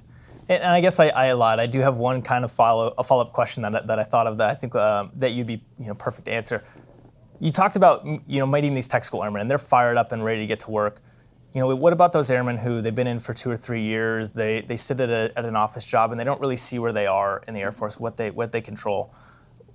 And, 0.49 0.63
I 0.63 0.81
guess 0.81 0.99
I, 0.99 1.09
I 1.09 1.31
lied. 1.33 1.59
I 1.59 1.65
do 1.65 1.79
have 1.79 1.97
one 1.97 2.21
kind 2.21 2.43
of 2.43 2.51
follow 2.51 2.93
a 2.97 3.03
follow 3.03 3.23
up 3.23 3.31
question 3.31 3.63
that, 3.63 3.87
that 3.87 3.99
I 3.99 4.03
thought 4.03 4.27
of 4.27 4.37
that 4.39 4.49
I 4.49 4.53
think 4.53 4.75
uh, 4.75 5.07
that 5.15 5.31
you'd 5.31 5.47
be 5.47 5.63
you 5.79 5.87
know 5.87 5.93
perfect 5.93 6.27
answer. 6.27 6.63
You 7.39 7.51
talked 7.51 7.75
about 7.75 8.05
you 8.05 8.39
know 8.39 8.45
meeting 8.45 8.73
these 8.73 8.87
tech 8.87 9.03
school 9.03 9.23
airmen 9.23 9.41
and 9.41 9.49
they're 9.49 9.57
fired 9.57 9.97
up 9.97 10.11
and 10.11 10.23
ready 10.23 10.41
to 10.41 10.47
get 10.47 10.59
to 10.61 10.71
work. 10.71 11.01
you 11.53 11.61
know, 11.61 11.75
what 11.75 11.93
about 11.93 12.13
those 12.13 12.31
airmen 12.31 12.57
who 12.57 12.81
they've 12.81 12.95
been 12.95 13.07
in 13.07 13.19
for 13.19 13.33
two 13.33 13.49
or 13.49 13.57
three 13.57 13.83
years? 13.83 14.33
They 14.33 14.61
they 14.61 14.75
sit 14.75 14.99
at, 14.99 15.09
a, 15.09 15.31
at 15.37 15.45
an 15.45 15.55
office 15.55 15.85
job 15.85 16.11
and 16.11 16.19
they 16.19 16.23
don't 16.23 16.41
really 16.41 16.57
see 16.57 16.79
where 16.79 16.93
they 16.93 17.07
are 17.07 17.41
in 17.47 17.53
the 17.53 17.61
Air 17.61 17.71
Force, 17.71 17.99
what 17.99 18.17
they 18.17 18.31
what 18.31 18.51
they 18.51 18.61
control. 18.61 19.13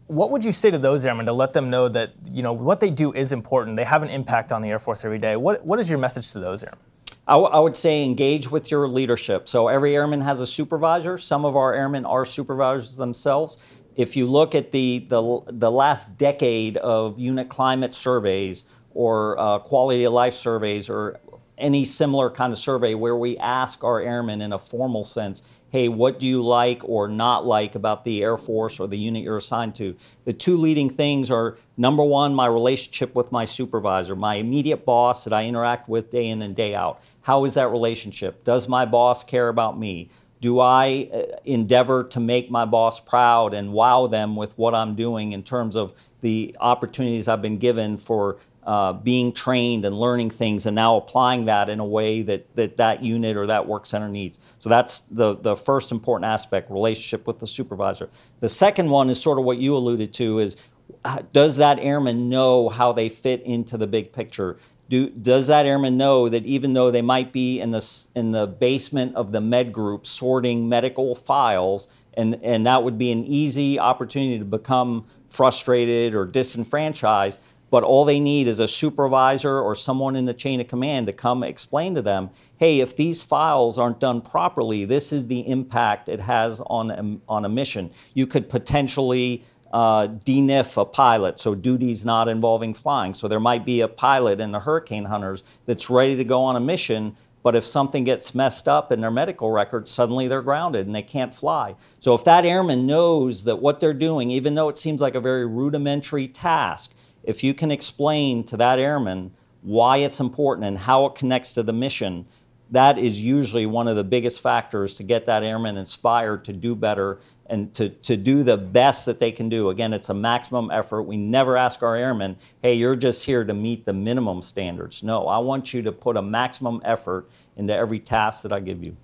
What 0.09 0.31
would 0.31 0.45
you 0.45 0.53
say 0.53 0.71
to 0.71 0.79
those 0.79 1.05
airmen 1.05 1.27
to 1.27 1.33
let 1.33 1.53
them 1.53 1.69
know 1.69 1.89
that 1.89 2.13
you 2.31 2.43
know 2.43 2.53
what 2.53 2.81
they 2.81 2.91
do 2.91 3.13
is 3.13 3.33
important? 3.33 3.77
They 3.77 3.85
have 3.85 4.03
an 4.03 4.11
impact 4.11 4.53
on 4.53 4.63
the 4.63 4.69
Air 4.69 4.79
Force 4.79 5.05
every 5.05 5.19
day. 5.19 5.37
What 5.37 5.65
what 5.65 5.79
is 5.81 5.89
your 5.89 5.99
message 5.99 6.33
to 6.33 6.39
those 6.39 6.63
airmen? 6.63 6.79
I, 7.27 7.33
w- 7.33 7.51
I 7.51 7.59
would 7.59 7.77
say 7.77 8.05
engage 8.05 8.51
with 8.51 8.71
your 8.71 8.87
leadership. 8.89 9.49
So 9.49 9.69
every 9.69 9.97
airman 9.97 10.21
has 10.21 10.41
a 10.41 10.47
supervisor. 10.47 11.19
Some 11.19 11.45
of 11.45 11.57
our 11.57 11.75
airmen 11.75 12.05
are 12.05 12.25
supervisors 12.25 12.97
themselves. 12.97 13.59
If 13.97 14.17
you 14.17 14.27
look 14.27 14.55
at 14.55 14.73
the 14.73 14.99
the, 15.09 15.41
the 15.47 15.71
last 15.71 16.19
decade 16.19 16.77
of 16.77 17.19
unit 17.19 17.49
climate 17.49 17.95
surveys 17.95 18.65
or 18.93 19.39
uh, 19.39 19.59
quality 19.59 20.05
of 20.05 20.13
life 20.13 20.35
surveys 20.35 20.89
or 20.89 21.19
any 21.59 21.85
similar 21.85 22.31
kind 22.31 22.53
of 22.53 22.59
survey 22.59 22.95
where 22.95 23.17
we 23.17 23.39
ask 23.39 23.83
our 23.83 24.01
airmen 24.01 24.43
in 24.43 24.53
a 24.53 24.59
formal 24.59 25.03
sense, 25.03 25.43
hey, 25.71 25.89
what 25.89 26.21
do 26.21 26.27
you 26.27 26.43
like 26.43 26.81
or 26.85 27.09
not 27.09 27.47
like 27.47 27.75
about 27.75 28.05
the 28.05 28.23
Air 28.23 28.37
Force 28.37 28.79
or 28.79 28.87
the 28.87 28.99
unit 28.99 29.23
you're 29.23 29.39
assigned 29.39 29.75
to? 29.75 29.97
The 30.25 30.33
two 30.33 30.57
leading 30.57 30.91
things 30.91 31.31
are 31.31 31.59
number 31.77 32.05
one, 32.05 32.35
my 32.35 32.47
relationship 32.47 33.15
with 33.15 33.33
my 33.33 33.45
supervisor, 33.45 34.15
my 34.15 34.37
immediate 34.37 34.85
boss 34.85 35.25
that 35.25 35.33
I 35.33 35.47
interact 35.47 35.89
with 35.89 36.11
day 36.11 36.29
in 36.29 36.43
and 36.43 36.55
day 36.55 36.75
out. 36.75 37.01
How 37.27 37.45
is 37.45 37.55
that 37.55 37.73
relationship? 37.73 38.45
Does 38.45 38.69
my 38.69 38.85
boss 38.85 39.25
care 39.25 39.49
about 39.49 39.77
me? 39.77 40.11
Do 40.41 40.61
I 40.61 41.11
uh, 41.13 41.23
endeavor 41.45 42.05
to 42.05 42.21
make 42.21 42.53
my 42.53 42.65
boss 42.65 43.01
proud 43.01 43.53
and 43.53 43.73
wow 43.73 44.07
them 44.07 44.37
with 44.37 44.57
what 44.57 44.77
I'm 44.77 44.95
doing 44.95 45.33
in 45.33 45.43
terms 45.43 45.75
of 45.75 45.93
the 46.21 46.55
opportunities 46.61 47.27
I've 47.27 47.43
been 47.43 47.59
given 47.59 47.97
for 47.99 48.39
uh, 48.63 48.93
being 48.93 49.33
trained 49.33 49.85
and 49.85 49.99
learning 49.99 50.31
things 50.31 50.67
and 50.67 50.77
now 50.77 50.99
applying 50.99 51.47
that 51.47 51.69
in 51.69 51.81
a 51.81 51.85
way 51.85 52.23
that, 52.23 52.55
that 52.55 52.77
that 52.77 53.03
unit 53.03 53.37
or 53.37 53.49
that 53.49 53.67
work 53.67 53.87
center 53.87 54.09
needs. 54.09 54.39
So 54.61 54.69
that's 54.69 55.01
the, 55.11 55.35
the 55.35 55.57
first 55.57 55.91
important 55.91 56.31
aspect, 56.31 56.71
relationship 56.71 57.27
with 57.27 57.41
the 57.41 57.49
supervisor. 57.49 58.09
The 58.39 58.49
second 58.49 58.89
one 58.89 59.11
is 59.11 59.21
sort 59.21 59.41
of 59.41 59.45
what 59.45 59.59
you 59.59 59.77
alluded 59.77 60.15
to 60.15 60.39
is 60.39 60.57
uh, 61.05 61.23
does 61.33 61.57
that 61.57 61.81
airman 61.81 62.29
know 62.29 62.69
how 62.69 62.93
they 62.93 63.09
fit 63.09 63.43
into 63.43 63.77
the 63.77 63.89
big 63.89 64.13
picture? 64.13 64.59
Do, 64.89 65.11
does 65.11 65.49
that 65.49 65.67
airman 65.67 65.97
know 65.97 66.29
that 66.29 66.45
even 66.45 66.73
though 66.73 66.91
they 66.91 67.03
might 67.03 67.33
be 67.33 67.61
in 67.61 67.73
the, 67.73 68.07
in 68.15 68.33
the 68.33 68.47
basement 68.47 69.17
of 69.17 69.33
the 69.33 69.41
med 69.41 69.73
group 69.73 70.07
sorting 70.07 70.69
medical 70.69 71.15
files, 71.15 71.89
and, 72.15 72.39
and 72.43 72.67
that 72.67 72.83
would 72.83 72.97
be 72.97 73.11
an 73.11 73.25
easy 73.25 73.79
opportunity 73.79 74.39
to 74.39 74.45
become 74.45 75.07
frustrated 75.29 76.15
or 76.15 76.25
disenfranchised, 76.25 77.41
but 77.69 77.83
all 77.83 78.05
they 78.05 78.21
need 78.21 78.47
is 78.47 78.61
a 78.61 78.69
supervisor 78.69 79.61
or 79.61 79.75
someone 79.75 80.15
in 80.15 80.25
the 80.25 80.35
chain 80.35 80.61
of 80.61 80.69
command 80.69 81.07
to 81.07 81.13
come 81.13 81.43
explain 81.43 81.95
to 81.95 82.03
them 82.03 82.31
hey, 82.59 82.81
if 82.81 82.97
these 82.97 83.23
files 83.23 83.77
aren't 83.77 84.01
done 84.01 84.19
properly, 84.23 84.87
this 84.87 85.13
is 85.13 85.27
the 85.27 85.47
impact 85.47 86.09
it 86.09 86.21
has 86.21 86.59
on 86.61 86.91
a, 86.91 87.19
on 87.31 87.45
a 87.45 87.49
mission. 87.51 87.91
You 88.15 88.27
could 88.27 88.49
potentially 88.49 89.45
uh, 89.73 90.09
DNIF 90.09 90.81
a 90.81 90.85
pilot, 90.85 91.41
so 91.41 91.55
duties 91.55 92.05
not 92.05 92.29
involving 92.29 92.75
flying. 92.75 93.15
So 93.15 93.29
there 93.29 93.41
might 93.41 93.65
be 93.65 93.81
a 93.81 93.89
pilot 93.89 94.41
in 94.41 94.53
the 94.53 94.61
Hurricane 94.61 95.07
Hunters 95.07 95.43
that's 95.67 95.91
ready 95.91 96.17
to 96.17 96.25
go 96.25 96.43
on 96.45 96.57
a 96.57 96.61
mission, 96.61 97.17
but 97.43 97.55
if 97.55 97.65
something 97.65 98.05
gets 98.05 98.35
messed 98.35 98.69
up 98.69 98.91
in 98.91 99.01
their 99.01 99.11
medical 99.11 99.51
records, 99.51 99.91
suddenly 99.91 100.29
they're 100.29 100.43
grounded 100.43 100.87
and 100.87 100.95
they 100.95 101.03
can't 101.03 101.35
fly. 101.35 101.75
So 102.01 102.15
if 102.15 102.25
that 102.25 102.45
airman 102.45 102.87
knows 102.87 103.45
that 103.45 103.61
what 103.61 103.81
they're 103.81 103.95
doing, 103.95 104.31
even 104.31 104.55
though 104.55 104.69
it 104.69 104.79
seems 104.79 105.01
like 105.01 105.15
a 105.15 105.21
very 105.21 105.47
rudimentary 105.47 106.29
task, 106.29 106.93
if 107.23 107.45
you 107.45 107.55
can 107.55 107.71
explain 107.71 108.45
to 108.45 108.57
that 108.57 108.79
airman 108.79 109.33
why 109.63 109.99
it's 109.99 110.21
important 110.21 110.67
and 110.67 110.79
how 110.79 111.07
it 111.07 111.15
connects 111.15 111.53
to 111.53 111.63
the 111.63 111.73
mission, 111.73 112.27
that 112.71 112.99
is 112.99 113.23
usually 113.23 113.67
one 113.67 113.89
of 113.89 113.97
the 113.97 114.05
biggest 114.05 114.41
factors 114.41 114.95
to 114.95 115.03
get 115.03 115.27
that 115.27 115.43
airman 115.43 115.77
inspired 115.77 116.45
to 116.45 116.53
do 116.53 116.75
better 116.75 117.19
and 117.49 117.73
to, 117.75 117.89
to 117.89 118.17
do 118.17 118.43
the 118.43 118.57
best 118.57 119.07
that 119.07 119.19
they 119.19 119.31
can 119.31 119.49
do. 119.49 119.71
Again, 119.71 119.93
it's 119.93 120.09
a 120.09 120.15
maximum 120.15 120.71
effort. 120.71 121.03
We 121.03 121.17
never 121.17 121.57
ask 121.57 121.83
our 121.83 121.97
airmen, 121.97 122.37
hey, 122.63 122.75
you're 122.75 122.97
just 122.97 123.25
here 123.25 123.45
to 123.45 123.55
meet 123.55 123.85
the 123.85 123.93
minimum 123.93 124.43
standards. 124.43 125.03
No, 125.03 125.27
I 125.29 125.39
want 125.39 125.73
you 125.73 125.83
to 125.83 125.93
put 125.93 126.17
a 126.17 126.23
maximum 126.23 126.81
effort 126.85 127.29
into 127.57 127.75
every 127.75 128.01
task 128.01 128.43
that 128.43 128.53
I 128.53 128.61
give 128.61 128.83
you. 128.83 128.97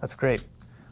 That's 0.00 0.14
great. 0.14 0.44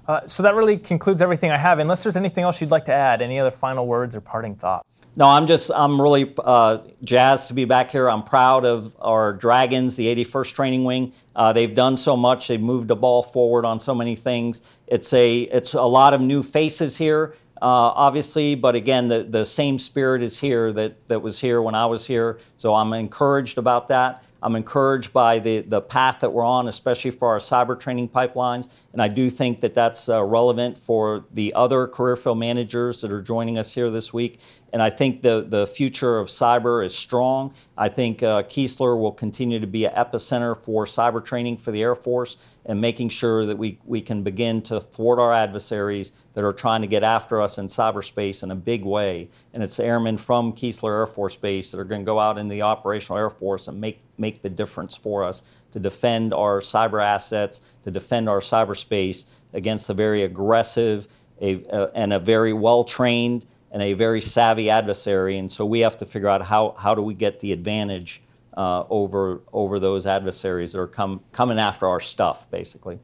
Uh, 0.06 0.26
so 0.26 0.42
that 0.42 0.54
really 0.54 0.78
concludes 0.78 1.20
everything 1.20 1.50
I 1.50 1.58
have. 1.58 1.78
Unless 1.78 2.02
there's 2.02 2.16
anything 2.16 2.44
else 2.44 2.60
you'd 2.60 2.70
like 2.70 2.86
to 2.86 2.94
add, 2.94 3.20
any 3.20 3.38
other 3.38 3.50
final 3.50 3.86
words 3.86 4.16
or 4.16 4.22
parting 4.22 4.54
thoughts? 4.54 4.88
No, 5.16 5.26
I'm 5.26 5.46
just, 5.46 5.70
I'm 5.74 6.00
really 6.00 6.32
uh, 6.38 6.78
jazzed 7.02 7.48
to 7.48 7.54
be 7.54 7.64
back 7.64 7.90
here. 7.90 8.08
I'm 8.08 8.22
proud 8.22 8.64
of 8.64 8.96
our 9.00 9.32
Dragons, 9.32 9.96
the 9.96 10.06
81st 10.06 10.54
Training 10.54 10.84
Wing. 10.84 11.12
Uh, 11.34 11.52
they've 11.52 11.74
done 11.74 11.96
so 11.96 12.16
much. 12.16 12.48
They've 12.48 12.60
moved 12.60 12.88
the 12.88 12.96
ball 12.96 13.22
forward 13.22 13.64
on 13.64 13.80
so 13.80 13.94
many 13.94 14.14
things. 14.14 14.62
It's 14.90 15.12
a, 15.12 15.40
it's 15.42 15.74
a 15.74 15.82
lot 15.82 16.14
of 16.14 16.20
new 16.20 16.42
faces 16.42 16.96
here, 16.96 17.34
uh, 17.60 17.92
obviously, 17.94 18.54
but 18.54 18.74
again, 18.74 19.06
the, 19.06 19.22
the 19.22 19.44
same 19.44 19.78
spirit 19.78 20.22
is 20.22 20.38
here 20.38 20.72
that, 20.72 21.08
that 21.08 21.20
was 21.20 21.40
here 21.40 21.60
when 21.60 21.74
I 21.74 21.86
was 21.86 22.06
here. 22.06 22.38
So 22.56 22.74
I'm 22.74 22.92
encouraged 22.92 23.58
about 23.58 23.88
that. 23.88 24.24
I'm 24.40 24.54
encouraged 24.54 25.12
by 25.12 25.40
the, 25.40 25.60
the 25.60 25.80
path 25.80 26.20
that 26.20 26.32
we're 26.32 26.44
on, 26.44 26.68
especially 26.68 27.10
for 27.10 27.28
our 27.28 27.38
cyber 27.38 27.78
training 27.78 28.08
pipelines. 28.08 28.68
And 28.92 29.02
I 29.02 29.08
do 29.08 29.30
think 29.30 29.60
that 29.60 29.74
that's 29.74 30.08
uh, 30.08 30.22
relevant 30.22 30.78
for 30.78 31.24
the 31.32 31.52
other 31.54 31.88
career 31.88 32.14
field 32.14 32.38
managers 32.38 33.00
that 33.00 33.10
are 33.10 33.20
joining 33.20 33.58
us 33.58 33.72
here 33.72 33.90
this 33.90 34.12
week. 34.12 34.38
And 34.72 34.82
I 34.82 34.90
think 34.90 35.22
the, 35.22 35.46
the 35.48 35.66
future 35.66 36.18
of 36.18 36.28
cyber 36.28 36.84
is 36.84 36.94
strong. 36.94 37.54
I 37.76 37.88
think 37.88 38.22
uh, 38.22 38.42
Keesler 38.42 39.00
will 39.00 39.12
continue 39.12 39.60
to 39.60 39.66
be 39.66 39.86
an 39.86 39.94
epicenter 39.94 40.56
for 40.56 40.84
cyber 40.84 41.24
training 41.24 41.56
for 41.56 41.70
the 41.70 41.82
Air 41.82 41.94
Force 41.94 42.36
and 42.66 42.80
making 42.80 43.08
sure 43.08 43.46
that 43.46 43.56
we, 43.56 43.78
we 43.86 44.02
can 44.02 44.22
begin 44.22 44.60
to 44.62 44.78
thwart 44.78 45.18
our 45.18 45.32
adversaries 45.32 46.12
that 46.34 46.44
are 46.44 46.52
trying 46.52 46.82
to 46.82 46.86
get 46.86 47.02
after 47.02 47.40
us 47.40 47.56
in 47.56 47.66
cyberspace 47.66 48.42
in 48.42 48.50
a 48.50 48.54
big 48.54 48.84
way. 48.84 49.30
And 49.54 49.62
it's 49.62 49.80
airmen 49.80 50.18
from 50.18 50.52
Keesler 50.52 50.98
Air 50.98 51.06
Force 51.06 51.36
Base 51.36 51.70
that 51.70 51.80
are 51.80 51.84
going 51.84 52.02
to 52.02 52.06
go 52.06 52.20
out 52.20 52.36
in 52.36 52.48
the 52.48 52.60
operational 52.60 53.18
Air 53.18 53.30
Force 53.30 53.68
and 53.68 53.80
make, 53.80 54.00
make 54.18 54.42
the 54.42 54.50
difference 54.50 54.94
for 54.94 55.24
us 55.24 55.42
to 55.72 55.80
defend 55.80 56.34
our 56.34 56.60
cyber 56.60 57.02
assets, 57.02 57.62
to 57.84 57.90
defend 57.90 58.28
our 58.28 58.40
cyberspace 58.40 59.24
against 59.54 59.88
a 59.88 59.94
very 59.94 60.24
aggressive 60.24 61.08
a, 61.40 61.90
and 61.94 62.12
a 62.12 62.18
very 62.18 62.52
well 62.52 62.84
trained 62.84 63.46
and 63.70 63.82
a 63.82 63.92
very 63.92 64.20
savvy 64.20 64.70
adversary. 64.70 65.38
And 65.38 65.50
so 65.50 65.64
we 65.66 65.80
have 65.80 65.96
to 65.98 66.06
figure 66.06 66.28
out 66.28 66.42
how, 66.42 66.74
how 66.78 66.94
do 66.94 67.02
we 67.02 67.14
get 67.14 67.40
the 67.40 67.52
advantage 67.52 68.22
uh, 68.56 68.84
over, 68.90 69.40
over 69.52 69.78
those 69.78 70.06
adversaries 70.06 70.72
that 70.72 70.80
are 70.80 70.86
come, 70.86 71.20
coming 71.32 71.58
after 71.58 71.86
our 71.86 72.00
stuff, 72.00 72.50
basically. 72.50 72.98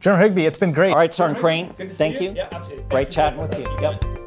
General 0.00 0.24
Higbee, 0.24 0.44
it's 0.44 0.58
been 0.58 0.72
great. 0.72 0.90
All 0.90 0.98
right, 0.98 1.12
Sergeant 1.12 1.40
Crane, 1.40 1.72
thank 1.72 2.20
you. 2.20 2.30
you. 2.30 2.36
Yeah, 2.36 2.48
absolutely. 2.52 2.84
Great 2.90 3.10
chatting 3.10 3.40
with 3.40 3.58
you. 3.58 3.66
Yep. 3.80 4.25